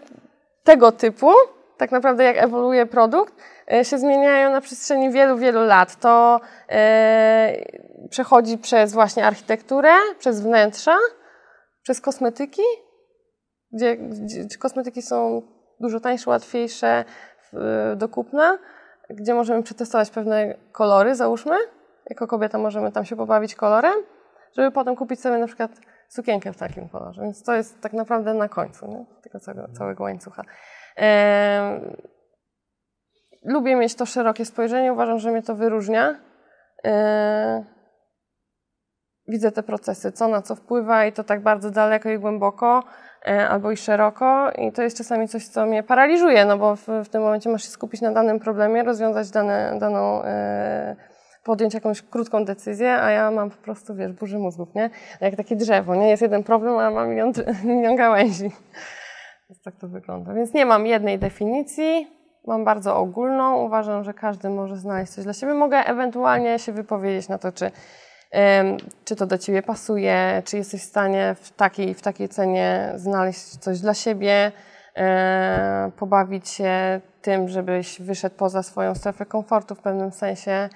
[0.64, 1.31] tego typu,
[1.77, 3.35] tak naprawdę jak ewoluuje produkt,
[3.72, 5.96] y, się zmieniają na przestrzeni wielu, wielu lat.
[5.96, 10.96] To y, przechodzi przez właśnie architekturę, przez wnętrza,
[11.83, 12.62] przez kosmetyki,
[13.72, 15.42] gdzie, gdzie kosmetyki są
[15.80, 17.04] dużo tańsze, łatwiejsze
[17.96, 18.58] do kupna,
[19.11, 21.56] gdzie możemy przetestować pewne kolory, załóżmy.
[22.11, 23.94] Jako kobieta możemy tam się pobawić kolorem,
[24.56, 25.70] żeby potem kupić sobie na przykład
[26.08, 27.22] sukienkę w takim kolorze.
[27.22, 29.06] Więc to jest tak naprawdę na końcu nie?
[29.22, 30.42] tego całego, całego łańcucha.
[33.44, 36.20] Lubię mieć to szerokie spojrzenie, uważam, że mnie to wyróżnia.
[39.28, 42.85] Widzę te procesy, co na co wpływa i to tak bardzo daleko i głęboko.
[43.28, 46.87] E, albo i szeroko i to jest czasami coś, co mnie paraliżuje, no bo w,
[47.04, 50.96] w tym momencie masz się skupić na danym problemie, rozwiązać dane, daną, e,
[51.44, 54.90] podjąć jakąś krótką decyzję, a ja mam po prostu, wiesz, burzy mózgów, nie?
[55.20, 56.08] Jak takie drzewo, nie?
[56.08, 57.32] Jest jeden problem, a mam milion,
[57.64, 58.50] milion gałęzi.
[59.50, 60.35] Więc tak to wygląda.
[60.35, 62.06] Więc nie mam jednej definicji,
[62.46, 63.64] mam bardzo ogólną.
[63.64, 65.54] Uważam, że każdy może znaleźć coś dla siebie.
[65.54, 67.70] Mogę ewentualnie się wypowiedzieć na to, czy
[69.05, 73.57] czy to do Ciebie pasuje, czy jesteś w stanie w takiej, w takiej cenie znaleźć
[73.57, 74.53] coś dla siebie,
[75.97, 80.68] pobawić się tym, żebyś wyszedł poza swoją strefę komfortu w pewnym sensie.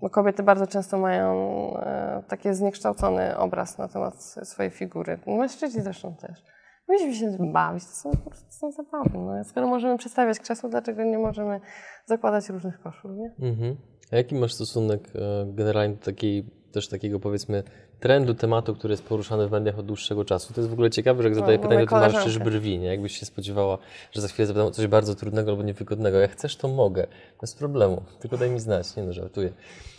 [0.00, 1.36] Bo kobiety bardzo często mają
[1.76, 5.18] e, taki zniekształcony obraz na temat swojej figury.
[5.26, 6.42] Mężczyźni zresztą też.
[6.86, 9.18] Powinniśmy się bawić, to są prostu są zabawy.
[9.18, 9.44] No.
[9.44, 11.60] Skoro możemy przedstawiać krzesło, dlaczego nie możemy
[12.06, 13.48] zakładać różnych koszul, nie?
[13.50, 13.76] Mhm.
[14.12, 17.62] A jaki masz stosunek e, generalnie do takiej, też takiego powiedzmy
[18.00, 20.54] trendu, tematu, który jest poruszany w mediach od dłuższego czasu?
[20.54, 22.16] To jest w ogóle ciekawe, że jak zadaję No, pytanie, to koleżankę.
[22.16, 22.86] marszczysz brwi, nie?
[22.86, 23.78] Jakbyś się spodziewała,
[24.12, 26.18] że za chwilę zapytam o coś bardzo trudnego albo niewygodnego.
[26.18, 27.06] Jak chcesz, to mogę.
[27.40, 28.02] Bez problemu.
[28.20, 28.96] Tylko daj mi znać.
[28.96, 29.52] Nie no, żartuję.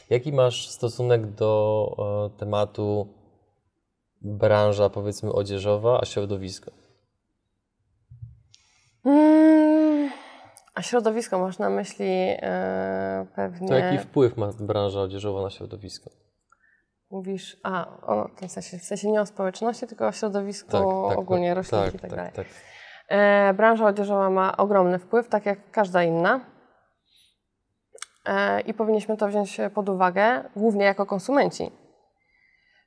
[0.10, 3.08] Jaki masz stosunek do e, tematu
[4.21, 6.71] branża, powiedzmy, odzieżowa, a środowisko?
[9.05, 10.10] Mm,
[10.75, 13.67] a środowisko masz na myśli e, pewnie.
[13.67, 16.10] To jaki wpływ ma branża odzieżowa na środowisko?
[17.12, 20.78] Mówisz, a o, w tym sensie, w sensie nie o społeczności, tylko o środowisku
[21.17, 22.32] ogólnie, tak, roślinki tak, i tak, tak, dalej.
[22.36, 22.45] tak.
[23.08, 26.39] E, branża odzieżowa ma ogromny wpływ, tak jak każda inna.
[28.26, 31.72] E, I powinniśmy to wziąć pod uwagę, głównie jako konsumenci,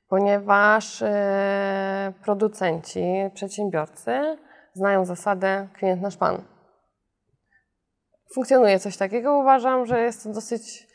[0.07, 4.37] ponieważ e, producenci, przedsiębiorcy
[4.73, 6.43] znają zasadę klient nasz pan.
[8.33, 9.37] Funkcjonuje coś takiego.
[9.37, 10.92] Uważam, że jest to dosyć.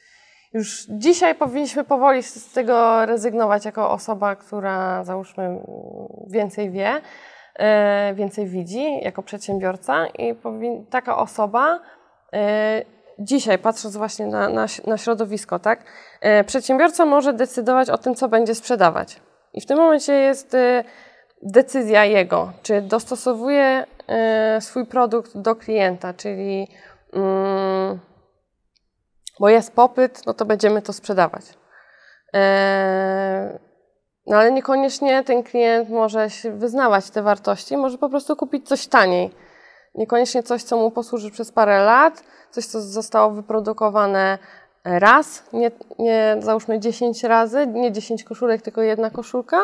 [0.53, 5.59] Już dzisiaj powinniśmy powoli z tego rezygnować jako osoba, która załóżmy
[6.27, 7.01] więcej wie,
[7.55, 10.35] e, więcej widzi jako przedsiębiorca i
[10.91, 11.81] taka osoba
[12.33, 12.83] e,
[13.19, 15.85] dzisiaj patrząc właśnie na, na, na środowisko, tak,
[16.21, 19.21] e, przedsiębiorca może decydować o tym, co będzie sprzedawać.
[19.55, 20.57] I w tym momencie jest
[21.43, 23.87] decyzja jego, czy dostosowuje
[24.61, 26.69] swój produkt do klienta, czyli
[27.13, 27.99] mm,
[29.41, 31.45] bo jest popyt, no to będziemy to sprzedawać.
[32.35, 33.59] E,
[34.27, 39.31] no ale niekoniecznie ten klient może wyznawać te wartości, może po prostu kupić coś taniej.
[39.95, 44.39] Niekoniecznie coś, co mu posłuży przez parę lat, coś, co zostało wyprodukowane
[44.85, 49.61] raz, nie, nie załóżmy 10 razy, nie 10 koszulek, tylko jedna koszulka.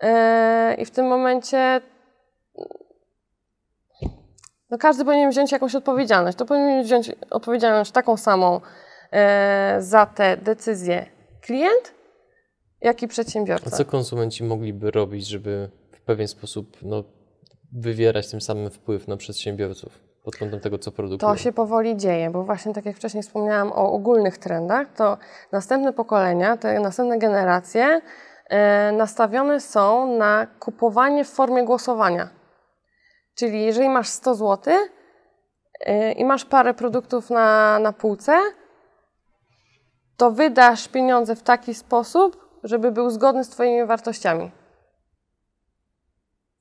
[0.00, 1.80] E, I w tym momencie
[4.70, 6.38] no każdy powinien wziąć jakąś odpowiedzialność.
[6.38, 8.60] To powinien wziąć odpowiedzialność taką samą
[9.78, 11.06] za te decyzje
[11.40, 11.94] klient,
[12.80, 13.70] jak i A przedsiębiorca.
[13.70, 17.04] co konsumenci mogliby robić, żeby w pewien sposób no,
[17.72, 21.32] wywierać tym samym wpływ na przedsiębiorców pod kątem tego, co produkują?
[21.32, 25.18] To się powoli dzieje, bo właśnie tak jak wcześniej wspomniałam o ogólnych trendach, to
[25.52, 28.00] następne pokolenia, te następne generacje
[28.48, 32.28] e, nastawione są na kupowanie w formie głosowania.
[33.34, 34.74] Czyli jeżeli masz 100 zł
[35.80, 38.32] e, i masz parę produktów na, na półce,
[40.16, 44.50] to wydasz pieniądze w taki sposób, żeby był zgodny z Twoimi wartościami.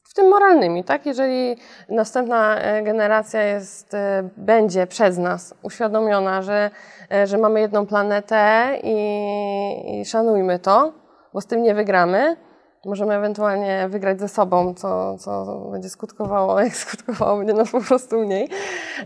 [0.03, 1.05] W tym moralnymi, tak?
[1.05, 1.55] Jeżeli
[1.89, 6.71] następna e, generacja jest, e, będzie przez nas uświadomiona, że,
[7.11, 10.93] e, że mamy jedną planetę i, i szanujmy to,
[11.33, 12.37] bo z tym nie wygramy.
[12.85, 18.19] Możemy ewentualnie wygrać ze sobą, co, co będzie skutkowało, jak skutkowało, będzie nas po prostu
[18.19, 18.49] mniej.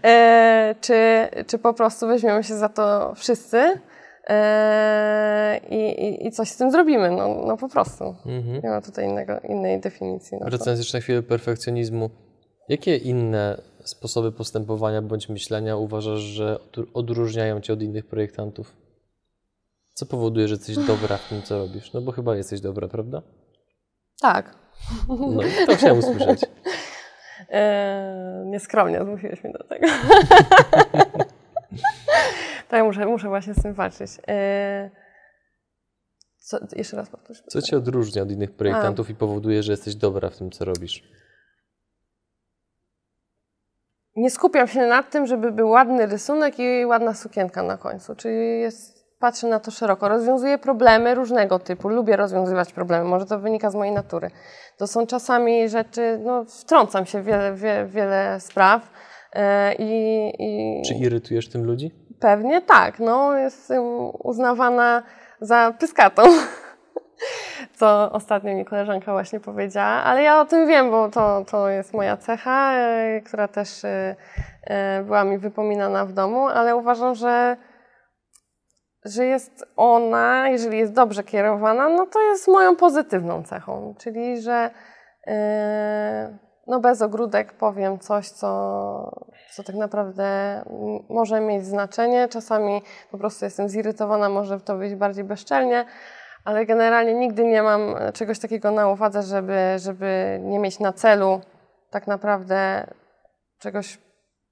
[0.03, 3.79] E, czy, czy po prostu weźmiemy się za to wszyscy
[5.69, 8.15] i, i, i coś z tym zrobimy, no, no po prostu.
[8.25, 8.61] Mhm.
[8.63, 10.37] Nie ma tutaj innego, innej definicji.
[10.41, 12.09] Wracając jeszcze na chwilę do perfekcjonizmu,
[12.69, 18.75] jakie inne sposoby postępowania bądź myślenia uważasz, że odr- odróżniają Cię od innych projektantów?
[19.93, 21.93] Co powoduje, że jesteś dobra w tym, co robisz?
[21.93, 23.21] No bo chyba jesteś dobra, prawda?
[24.21, 24.55] Tak.
[25.09, 26.41] No i to chciałem usłyszeć.
[27.49, 29.87] Eee, nieskromnie zmusiłeś mnie do tego.
[32.69, 34.11] tak, muszę, muszę właśnie z tym walczyć.
[34.27, 34.89] Eee,
[36.37, 37.43] co, jeszcze raz powtórz.
[37.47, 41.03] Co Cię odróżnia od innych projektantów i powoduje, że jesteś dobra w tym, co robisz?
[44.15, 48.15] Nie skupiam się nad tym, żeby był ładny rysunek i ładna sukienka na końcu.
[48.15, 50.09] Czyli jest, patrzę na to szeroko.
[50.09, 51.89] Rozwiązuję problemy różnego typu.
[51.89, 53.09] Lubię rozwiązywać problemy.
[53.09, 54.31] Może to wynika z mojej natury.
[54.77, 58.91] To są czasami rzeczy, no wtrącam się w wiele, wie, wiele spraw.
[59.33, 61.91] e, I, i Czy irytujesz tym ludzi?
[62.19, 62.99] Pewnie tak.
[62.99, 63.83] No, jestem
[64.23, 65.03] uznawana
[65.41, 66.23] za pyskatą.
[67.79, 71.93] Co ostatnio mi koleżanka właśnie powiedziała, ale ja o tym wiem, bo to, to jest
[71.93, 74.15] moja cecha, e, która też e,
[74.63, 77.57] e, była mi wypominana w domu, ale uważam, że,
[79.05, 84.69] że jest ona, jeżeli jest dobrze kierowana, no to jest moją pozytywną cechą, czyli że
[85.27, 86.37] e,
[86.69, 88.47] no bez ogródek powiem coś, co,
[89.51, 90.61] co tak naprawdę
[91.09, 92.27] może mieć znaczenie.
[92.27, 95.85] Czasami po prostu jestem zirytowana, może to być bardziej bezczelnie,
[96.45, 100.93] ale generalnie nigdy nie mam e, czegoś takiego na uwadze, żeby, żeby nie mieć na
[100.93, 101.41] celu
[101.89, 102.87] tak naprawdę
[103.59, 103.97] czegoś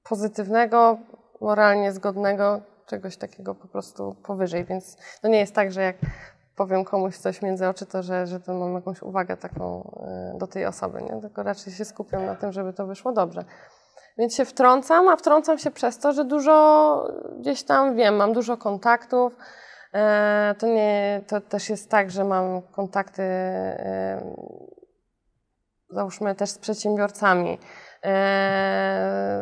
[0.09, 0.97] pozytywnego.
[1.41, 4.65] moralnie zgodnego, czegoś takiego po prostu powyżej.
[4.65, 5.95] Więc to nie jest tak, że jak
[6.57, 10.47] powiem komuś coś między oczy, to że, że to mam jakąś uwagę taką e, do
[10.47, 11.21] tej osoby, nie?
[11.21, 13.43] tylko raczej się skupiam na tym, żeby to wyszło dobrze.
[14.17, 17.07] Więc się wtrącam, a wtrącam się przez to, że dużo
[17.39, 19.33] gdzieś tam wiem, mam dużo kontaktów.
[19.93, 24.35] E, to, nie, to też jest tak, że mam kontakty, e,
[25.89, 27.59] załóżmy też z przedsiębiorcami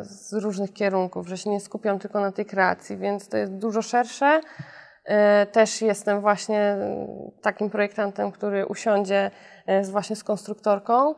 [0.01, 3.81] z różnych kierunków, że się nie skupiam tylko na tej kreacji, więc to jest dużo
[3.81, 4.41] szersze.
[5.05, 6.77] E, też jestem właśnie
[7.41, 9.31] takim projektantem, który usiądzie
[9.65, 11.15] e, właśnie z konstruktorką,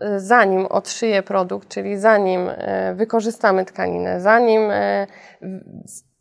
[0.00, 2.50] e, zanim odszyję produkt, czyli zanim
[2.94, 4.70] wykorzystamy tkaninę, zanim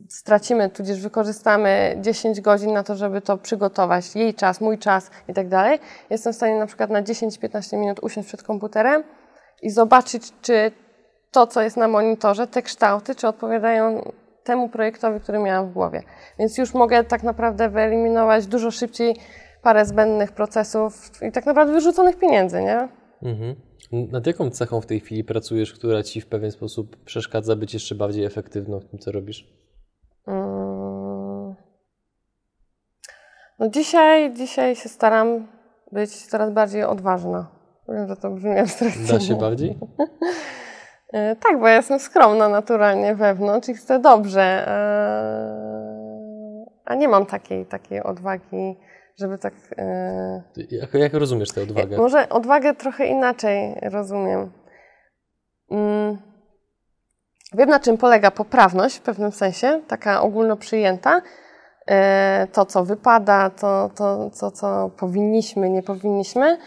[0.10, 5.34] stracimy, tudzież wykorzystamy 10 godzin na to, żeby to przygotować, jej czas, mój czas i
[5.34, 9.04] tak dalej, jestem w stanie na przykład na 10-15 minut usiąść przed komputerem
[9.62, 10.71] i zobaczyć, czy
[11.32, 14.12] to, co jest na monitorze, te kształty, czy odpowiadają
[14.43, 16.04] temu projektowi, który miałam w głowie.
[16.39, 19.15] Więc już mogę tak naprawdę wyeliminować dużo szybciej
[19.62, 22.88] parę zbędnych procesów i tak naprawdę wyrzuconych pieniędzy, nie?
[23.23, 23.56] Mhm.
[23.91, 27.95] Nad jaką cechą w tej chwili pracujesz, która Ci w pewien sposób przeszkadza być jeszcze
[27.95, 29.47] bardziej efektywną w tym, co robisz?
[30.25, 31.56] Hmm.
[33.60, 35.47] No dzisiaj, dzisiaj się staram
[35.91, 37.51] być coraz bardziej odważna.
[37.89, 39.08] Wiem, że to brzmi abstrakcyjnie.
[39.08, 39.77] Da się bardziej?
[41.13, 44.71] E, tak, bo ja jestem skromna naturalnie wewnątrz i chcę dobrze, e,
[46.86, 48.80] a nie mam takiej, takiej odwagi,
[49.19, 49.54] żeby tak...
[49.78, 51.97] E, jak, jak rozumiesz tę odwagę?
[51.97, 54.52] Może odwagę trochę inaczej rozumiem.
[55.71, 56.17] Mm.
[57.54, 61.21] Wiem, na czym polega poprawność w pewnym sensie, taka ogólnoprzyjęta.
[62.52, 66.58] To, co wypada, to, to, to co powinniśmy, nie powinniśmy.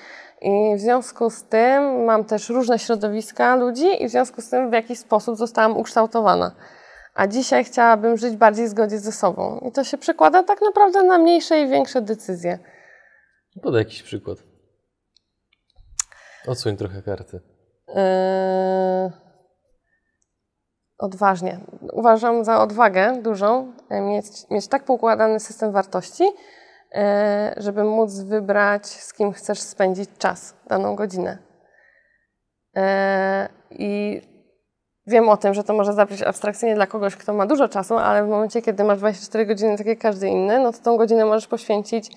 [0.45, 4.71] I w związku z tym mam też różne środowiska ludzi i w związku z tym
[4.71, 6.55] w jakiś sposób zostałam ukształtowana.
[7.15, 9.61] A dzisiaj chciałabym żyć bardziej w zgodzie ze sobą.
[9.69, 12.59] I to się przekłada tak naprawdę na mniejsze i większe decyzje.
[13.63, 14.39] Podaj jakiś przykład.
[16.47, 17.41] Odsuń trochę karty.
[17.89, 17.95] Yy...
[20.99, 21.61] Odważnie.
[21.93, 26.25] Uważam za odwagę dużą mieć, mieć tak poukładany system wartości,
[27.57, 31.39] żeby móc wybrać, z kim chcesz spędzić czas, daną godzinę.
[32.77, 34.23] E, I
[35.07, 38.25] wiem o tym, że to może zabrzmieć abstrakcyjnie dla kogoś, kto ma dużo czasu, ale
[38.25, 41.47] w momencie, kiedy masz 24 godziny, tak jak każdy inny, no to tą godzinę możesz
[41.47, 42.11] poświęcić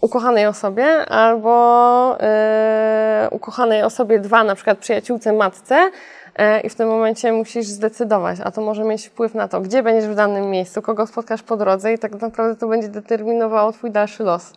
[0.00, 5.90] ukochanej osobie albo yy, ukochanej osobie dwa, na przykład przyjaciółce, matce,
[6.21, 6.21] E,
[6.64, 10.10] i w tym momencie musisz zdecydować, a to może mieć wpływ na to, gdzie będziesz
[10.10, 14.22] w danym miejscu, kogo spotkasz po drodze i tak naprawdę to będzie determinowało Twój dalszy
[14.22, 14.52] los.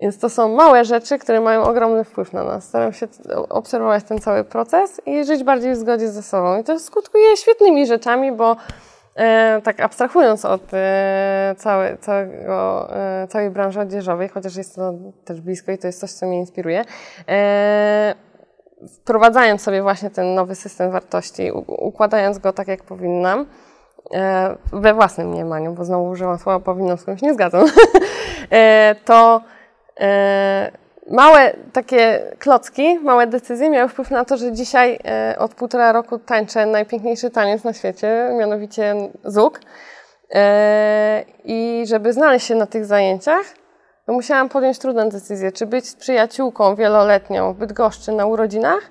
[0.00, 2.64] Więc to są małe rzeczy, które mają ogromny wpływ na nas.
[2.64, 3.08] Staram się
[3.48, 6.60] obserwować ten cały proces i żyć bardziej w zgodzie ze sobą.
[6.60, 8.56] I to skutkuje świetnymi rzeczami, bo
[9.16, 15.40] e, tak abstrahując od e, całe, całego, e, całej branży odzieżowej, chociaż jest to też
[15.40, 16.84] blisko i to jest coś, co mnie inspiruje,
[17.28, 18.14] e,
[18.88, 23.46] wprowadzając sobie właśnie ten nowy system wartości, układając go tak, jak powinnam,
[24.14, 27.64] e, we własnym mniemaniu, bo znowu użyłam słowa powinnam, z którym się nie zgadzam,
[28.50, 29.40] e, to
[30.00, 30.70] e,
[31.10, 34.98] małe takie klocki, małe decyzje miały wpływ na to, że dzisiaj
[35.38, 38.94] od półtora roku tańczę najpiękniejszy taniec na świecie, mianowicie
[39.24, 39.60] ZUK.
[41.44, 43.44] I żeby znaleźć się na tych zajęciach,
[44.06, 48.90] to musiałam podjąć trudną decyzję, czy być z przyjaciółką wieloletnią w Bydgoszczy na urodzinach,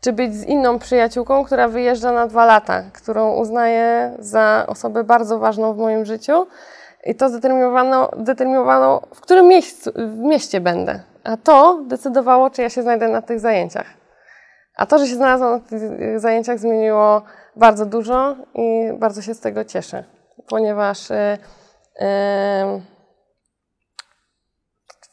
[0.00, 5.38] czy być z inną przyjaciółką, która wyjeżdża na dwa lata, którą uznaję za osobę bardzo
[5.38, 6.46] ważną w moim życiu.
[7.04, 11.00] I to zdeterminowano, zdeterminowano w którym miejscu, w mieście będę.
[11.24, 13.86] A to decydowało, czy ja się znajdę na tych zajęciach.
[14.76, 17.22] A to, że się znalazłam na tych zajęciach, zmieniło
[17.56, 20.04] bardzo dużo i bardzo się z tego cieszę,
[20.48, 21.10] ponieważ.
[21.10, 21.16] Yy,
[22.00, 22.97] yy,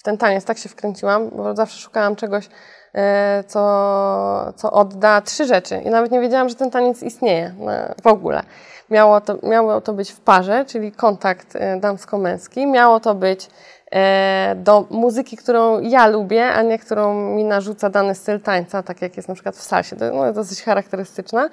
[0.05, 2.49] ten taniec tak się wkręciłam, bo zawsze szukałam czegoś,
[2.93, 5.77] e, co, co odda trzy rzeczy.
[5.77, 7.53] I nawet nie wiedziałam, że ten taniec istnieje
[8.01, 8.43] w ogóle.
[8.89, 12.67] Miało to, miało to być w parze, czyli kontakt e, damsko-męski.
[12.67, 13.49] Miało to być
[13.91, 19.01] e, do muzyki, którą ja lubię, a nie którą mi narzuca dany styl tańca, tak
[19.01, 19.95] jak jest na przykład w salsie.
[19.95, 21.49] To no, jest dosyć charakterystyczna.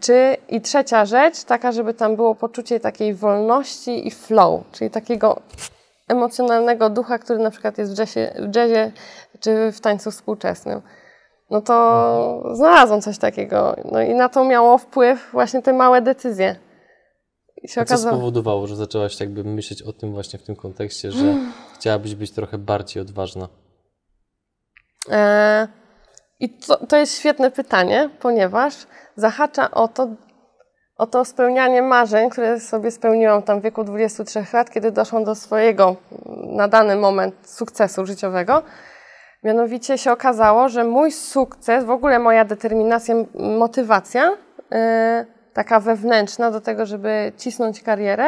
[0.00, 5.40] Czy i trzecia rzecz, taka, żeby tam było poczucie takiej wolności i flow, czyli takiego
[6.08, 8.92] emocjonalnego ducha, który na przykład jest w jazzie, w jazzie
[9.40, 10.82] czy w tańcu współczesnym.
[11.50, 11.74] No to
[12.36, 12.56] mhm.
[12.56, 13.76] znalazłam coś takiego.
[13.92, 16.56] No i na to miało wpływ właśnie te małe decyzje.
[17.62, 21.12] I się A co spowodowało, że zaczęłaś jakby myśleć o tym właśnie w tym kontekście,
[21.12, 21.52] że mm.
[21.74, 23.48] chciałabyś być trochę bardziej odważna?
[25.10, 25.68] E,
[26.40, 28.74] I to, to jest świetne pytanie, ponieważ
[29.16, 30.08] zahacza o to,
[30.96, 35.34] o to spełnianie marzeń, które sobie spełniłam tam w wieku 23 lat, kiedy doszłam do
[35.34, 35.96] swojego
[36.46, 38.62] na dany moment sukcesu życiowego.
[39.42, 44.30] Mianowicie się okazało, że mój sukces, w ogóle moja determinacja, motywacja,
[44.70, 44.78] yy,
[45.52, 48.26] taka wewnętrzna do tego, żeby cisnąć karierę,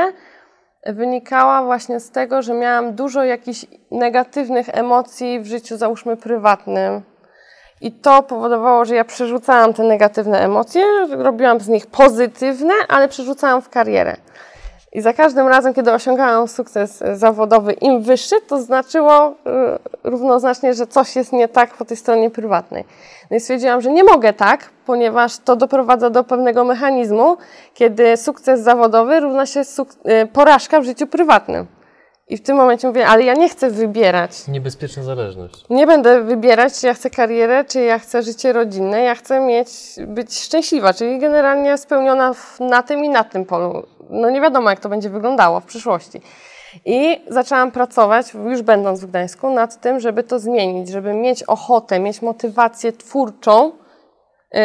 [0.87, 7.03] wynikała właśnie z tego, że miałam dużo jakichś negatywnych emocji w życiu, załóżmy prywatnym.
[7.81, 13.63] I to powodowało, że ja przerzucałam te negatywne emocje, robiłam z nich pozytywne, ale przerzucałam
[13.63, 14.17] w karierę.
[14.93, 19.33] I za każdym razem, kiedy osiągałam sukces zawodowy im wyższy, to znaczyło y,
[20.05, 22.85] równoznacznie, że coś jest nie tak po tej stronie prywatnej.
[23.31, 27.37] No i stwierdziłam, że nie mogę tak, ponieważ to doprowadza do pewnego mechanizmu,
[27.75, 31.67] kiedy sukces zawodowy równa się y, porażka w życiu prywatnym.
[32.29, 34.49] I w tym momencie mówię, ale ja nie chcę wybierać.
[34.49, 35.65] Niebezpieczna zależność.
[35.71, 39.01] Nie będę wybierać, czy ja chcę karierę, czy ja chcę życie rodzinne.
[39.01, 39.69] Ja chcę mieć,
[40.07, 43.87] być szczęśliwa, czyli generalnie spełniona w, na tym i na tym polu.
[44.11, 46.21] No nie wiadomo, jak to będzie wyglądało w przyszłości.
[46.85, 52.01] I zaczęłam pracować, już będąc w Gdańsku, nad tym, żeby to zmienić, żeby mieć ochotę,
[52.01, 53.73] mieć motywację twórczą
[54.53, 54.61] yy,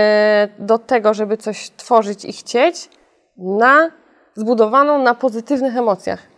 [0.59, 2.89] do tego, żeby coś tworzyć i chcieć,
[3.37, 3.91] na,
[4.35, 6.30] zbudowaną na pozytywnych emocjach.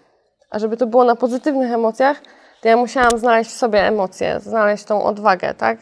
[0.53, 2.21] A żeby to było na pozytywnych emocjach,
[2.61, 5.77] to ja musiałam znaleźć w sobie emocje, znaleźć tą odwagę, tak?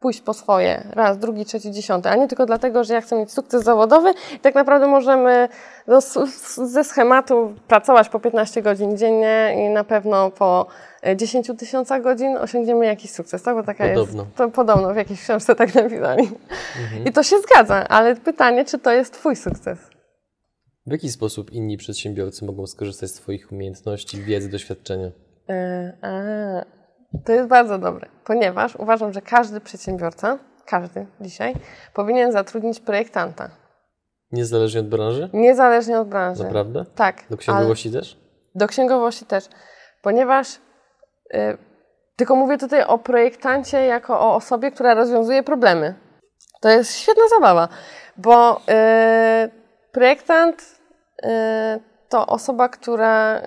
[0.00, 3.32] Pójść po swoje, raz, drugi, trzeci, dziesiąty, a nie tylko dlatego, że ja chcę mieć
[3.32, 5.48] sukces zawodowy i tak naprawdę możemy
[5.86, 6.00] no,
[6.64, 10.66] ze schematu pracować po 15 godzin dziennie i na pewno po
[11.16, 13.54] 10 tysiącach godzin osiągniemy jakiś sukces, tak?
[13.54, 14.22] Bo taka podobno.
[14.22, 16.30] jest, to podobno w jakiejś książce tak napisali.
[16.82, 17.04] Mhm.
[17.04, 19.97] I to się zgadza, ale pytanie, czy to jest Twój sukces?
[20.88, 25.10] W jaki sposób inni przedsiębiorcy mogą skorzystać z Twoich umiejętności, wiedzy, doświadczenia?
[25.48, 25.94] Yy,
[27.24, 31.54] to jest bardzo dobre, ponieważ uważam, że każdy przedsiębiorca, każdy dzisiaj,
[31.94, 33.50] powinien zatrudnić projektanta.
[34.32, 35.30] Niezależnie od branży?
[35.32, 36.44] Niezależnie od branży.
[36.44, 36.84] Naprawdę?
[36.94, 37.24] Tak.
[37.30, 38.20] Do księgowości też?
[38.54, 39.44] Do księgowości też,
[40.02, 40.48] ponieważ
[41.32, 41.58] yy,
[42.16, 45.94] tylko mówię tutaj o projektancie jako o osobie, która rozwiązuje problemy.
[46.60, 47.68] To jest świetna zabawa,
[48.16, 49.50] bo yy,
[49.92, 50.77] projektant
[52.08, 53.42] to osoba, która y,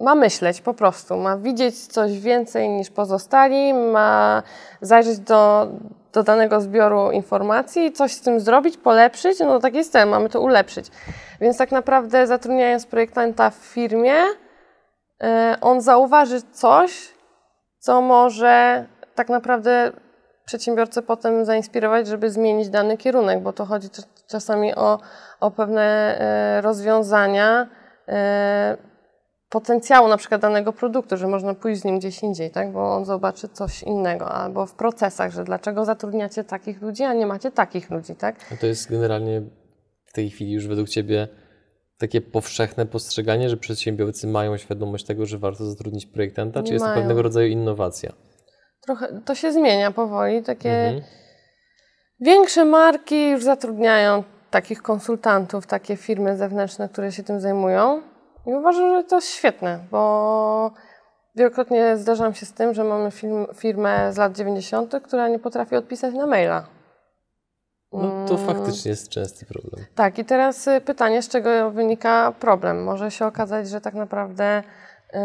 [0.00, 4.42] ma myśleć po prostu, ma widzieć coś więcej niż pozostali, ma
[4.80, 5.68] zajrzeć do,
[6.12, 9.38] do danego zbioru informacji, coś z tym zrobić, polepszyć.
[9.40, 10.86] No tak jest mamy to ulepszyć.
[11.40, 15.26] Więc tak naprawdę zatrudniając projektanta w firmie, y,
[15.60, 17.14] on zauważy coś,
[17.78, 18.84] co może
[19.14, 19.92] tak naprawdę
[20.44, 23.90] przedsiębiorcę potem zainspirować, żeby zmienić dany kierunek, bo to chodzi
[24.30, 24.98] czasami o,
[25.40, 25.82] o pewne
[26.20, 27.66] e, rozwiązania
[28.08, 28.76] e,
[29.50, 32.72] potencjału na przykład danego produktu, że można pójść z nim gdzieś indziej, tak?
[32.72, 37.26] bo on zobaczy coś innego, albo w procesach, że dlaczego zatrudniacie takich ludzi, a nie
[37.26, 38.16] macie takich ludzi.
[38.16, 38.36] Tak?
[38.52, 39.42] A to jest generalnie
[40.06, 41.28] w tej chwili już według Ciebie
[41.98, 46.84] takie powszechne postrzeganie, że przedsiębiorcy mają świadomość tego, że warto zatrudnić projektanta, nie czy jest
[46.84, 46.94] mają.
[46.94, 48.12] to pewnego rodzaju innowacja?
[48.80, 50.42] Trochę to się zmienia powoli.
[50.42, 51.02] Takie mhm.
[52.20, 58.02] Większe marki już zatrudniają takich konsultantów, takie firmy zewnętrzne, które się tym zajmują.
[58.46, 60.72] I uważam, że to jest świetne, bo
[61.34, 63.10] wielokrotnie zdarzam się z tym, że mamy
[63.54, 66.66] firmę z lat 90., która nie potrafi odpisać na maila.
[67.92, 68.46] No to mm.
[68.46, 69.84] faktycznie jest częsty problem.
[69.94, 72.84] Tak, i teraz y, pytanie, z czego wynika problem?
[72.84, 75.18] Może się okazać, że tak naprawdę y,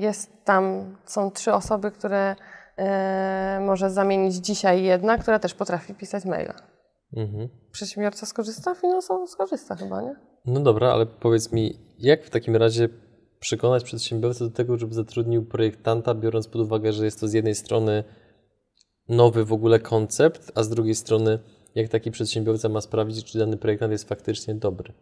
[0.00, 2.36] jest tam, są trzy osoby, które
[2.78, 6.54] e, może zamienić dzisiaj jedna, która też potrafi pisać maila.
[7.16, 7.48] Mhm.
[7.72, 8.74] Przedsiębiorca skorzysta?
[8.74, 10.16] Finansowo skorzysta chyba, nie?
[10.46, 12.88] No dobra, ale powiedz mi, jak w takim razie
[13.40, 17.54] przekonać przedsiębiorcę do tego, żeby zatrudnił projektanta, biorąc pod uwagę, że jest to z jednej
[17.54, 18.04] strony
[19.08, 21.38] nowy w ogóle koncept, a z drugiej strony
[21.74, 24.92] jak taki przedsiębiorca ma sprawdzić, czy dany projektant jest faktycznie dobry?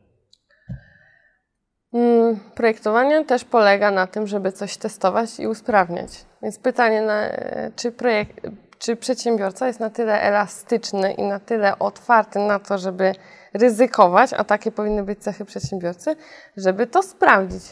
[1.92, 6.10] Mm, projektowanie też polega na tym, żeby coś testować i usprawniać.
[6.44, 7.28] Więc pytanie, na,
[7.76, 8.40] czy, projekt,
[8.78, 13.14] czy przedsiębiorca jest na tyle elastyczny i na tyle otwarty na to, żeby
[13.54, 16.16] ryzykować, a takie powinny być cechy przedsiębiorcy,
[16.56, 17.62] żeby to sprawdzić.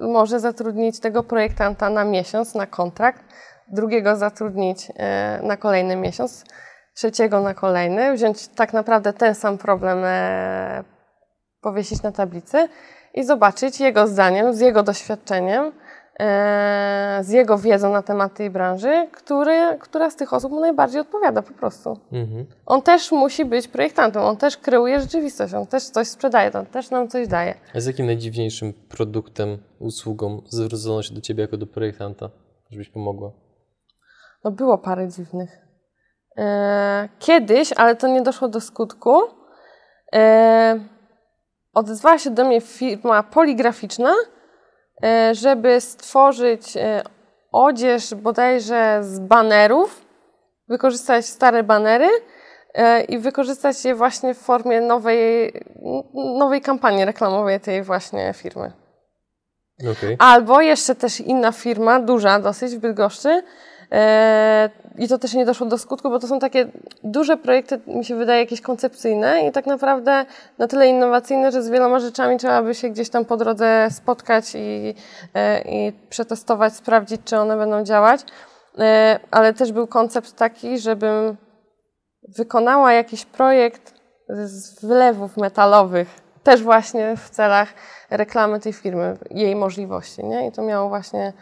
[0.00, 3.24] Może zatrudnić tego projektanta na miesiąc, na kontrakt,
[3.68, 6.44] drugiego zatrudnić e, na kolejny miesiąc,
[6.94, 10.84] trzeciego na kolejny, wziąć tak naprawdę ten sam problem, e,
[11.60, 12.68] powiesić na tablicy
[13.14, 15.87] i zobaczyć jego zdaniem, z jego doświadczeniem, e,
[17.20, 21.42] z jego wiedzą na temat tej branży, który, która z tych osób mu najbardziej odpowiada
[21.42, 21.96] po prostu.
[22.12, 22.46] Mhm.
[22.66, 26.90] On też musi być projektantem, on też kreuje rzeczywistość, on też coś sprzedaje, on też
[26.90, 27.54] nam coś daje.
[27.74, 32.30] A z jakim najdziwniejszym produktem, usługą zwrócono się do Ciebie jako do projektanta,
[32.70, 33.32] żebyś pomogła?
[34.44, 35.58] No było parę dziwnych.
[36.36, 39.20] E, kiedyś, ale to nie doszło do skutku,
[40.14, 40.80] e,
[41.74, 44.37] odezwała się do mnie firma poligraficzna, e,
[45.32, 47.02] żeby stworzyć e,
[47.52, 50.04] odzież bodajże z banerów,
[50.68, 52.08] wykorzystać stare banery
[52.74, 55.52] e, i wykorzystać je właśnie w formie nowej,
[56.14, 58.72] nowej kampanii reklamowej tej właśnie firmy.
[59.80, 60.16] Okej.
[60.18, 63.42] Albo jeszcze też inna firma, duża dosyć w Bydgoszczy.
[63.92, 66.66] E, I to też nie doszło do skutku, bo to są takie
[67.04, 70.26] duże projekty, mi się wydaje, jakieś koncepcyjne i tak naprawdę
[70.58, 74.54] na tyle innowacyjne, że z wieloma rzeczami trzeba by się gdzieś tam po drodze spotkać
[74.54, 74.94] i,
[75.34, 78.20] e, i przetestować, sprawdzić, czy one będą działać.
[78.78, 81.36] E, ale też był koncept taki, żebym
[82.36, 83.94] wykonała jakiś projekt
[84.28, 86.08] z wylewów metalowych,
[86.42, 87.68] też właśnie w celach
[88.10, 90.46] reklamy tej firmy, jej możliwości, nie?
[90.46, 91.32] I to miało właśnie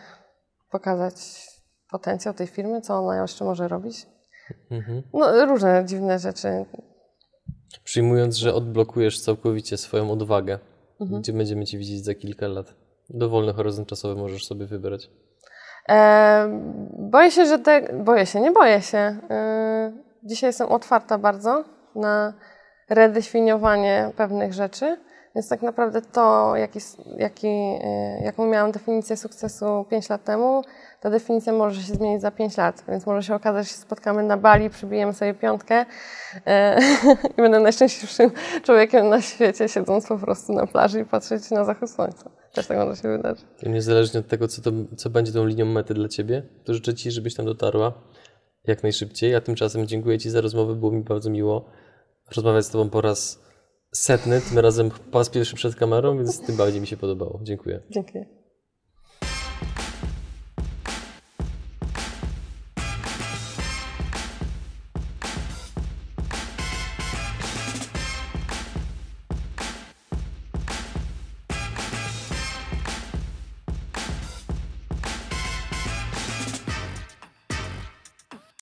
[0.70, 1.14] pokazać
[1.90, 4.06] potencjał tej firmy, co ona jeszcze może robić.
[4.70, 5.02] Mhm.
[5.14, 6.64] No, różne dziwne rzeczy.
[7.84, 10.58] Przyjmując, że odblokujesz całkowicie swoją odwagę,
[11.00, 11.22] Mhm.
[11.22, 12.74] gdzie będziemy Cię widzieć za kilka lat?
[13.10, 15.10] Dowolny horyzont czasowy możesz sobie wybrać.
[15.88, 16.48] E,
[16.98, 17.92] boję się, że te...
[18.04, 18.98] Boję się, nie boję się.
[18.98, 19.92] E,
[20.24, 21.64] dzisiaj jestem otwarta bardzo
[21.94, 22.34] na
[22.90, 24.96] redefiniowanie pewnych rzeczy.
[25.36, 26.78] Więc tak naprawdę to, jaki,
[27.18, 30.62] jaki, e, jaką miałam definicję sukcesu 5 lat temu,
[31.00, 32.84] ta definicja może się zmienić za 5 lat.
[32.88, 35.86] Więc może się okazać, że się spotkamy na Bali, przybijemy sobie piątkę
[36.46, 36.78] e,
[37.38, 38.30] i będę najszczęśliwszym
[38.62, 42.30] człowiekiem na świecie, siedząc po prostu na plaży i patrzeć na zachód słońca.
[42.52, 43.44] Też tak może się wydarzyć.
[43.62, 47.10] Niezależnie od tego, co, to, co będzie tą linią mety dla Ciebie, to życzę Ci,
[47.10, 47.92] żebyś tam dotarła
[48.64, 49.34] jak najszybciej.
[49.34, 51.64] A tymczasem dziękuję Ci za rozmowę, było mi bardzo miło
[52.36, 53.45] rozmawiać z Tobą po raz
[54.00, 57.40] setny, tym razem po raz pierwszy przed kamerą, więc tym bardziej mi się podobało.
[57.42, 57.80] Dziękuję.
[57.90, 58.26] Dziękuję.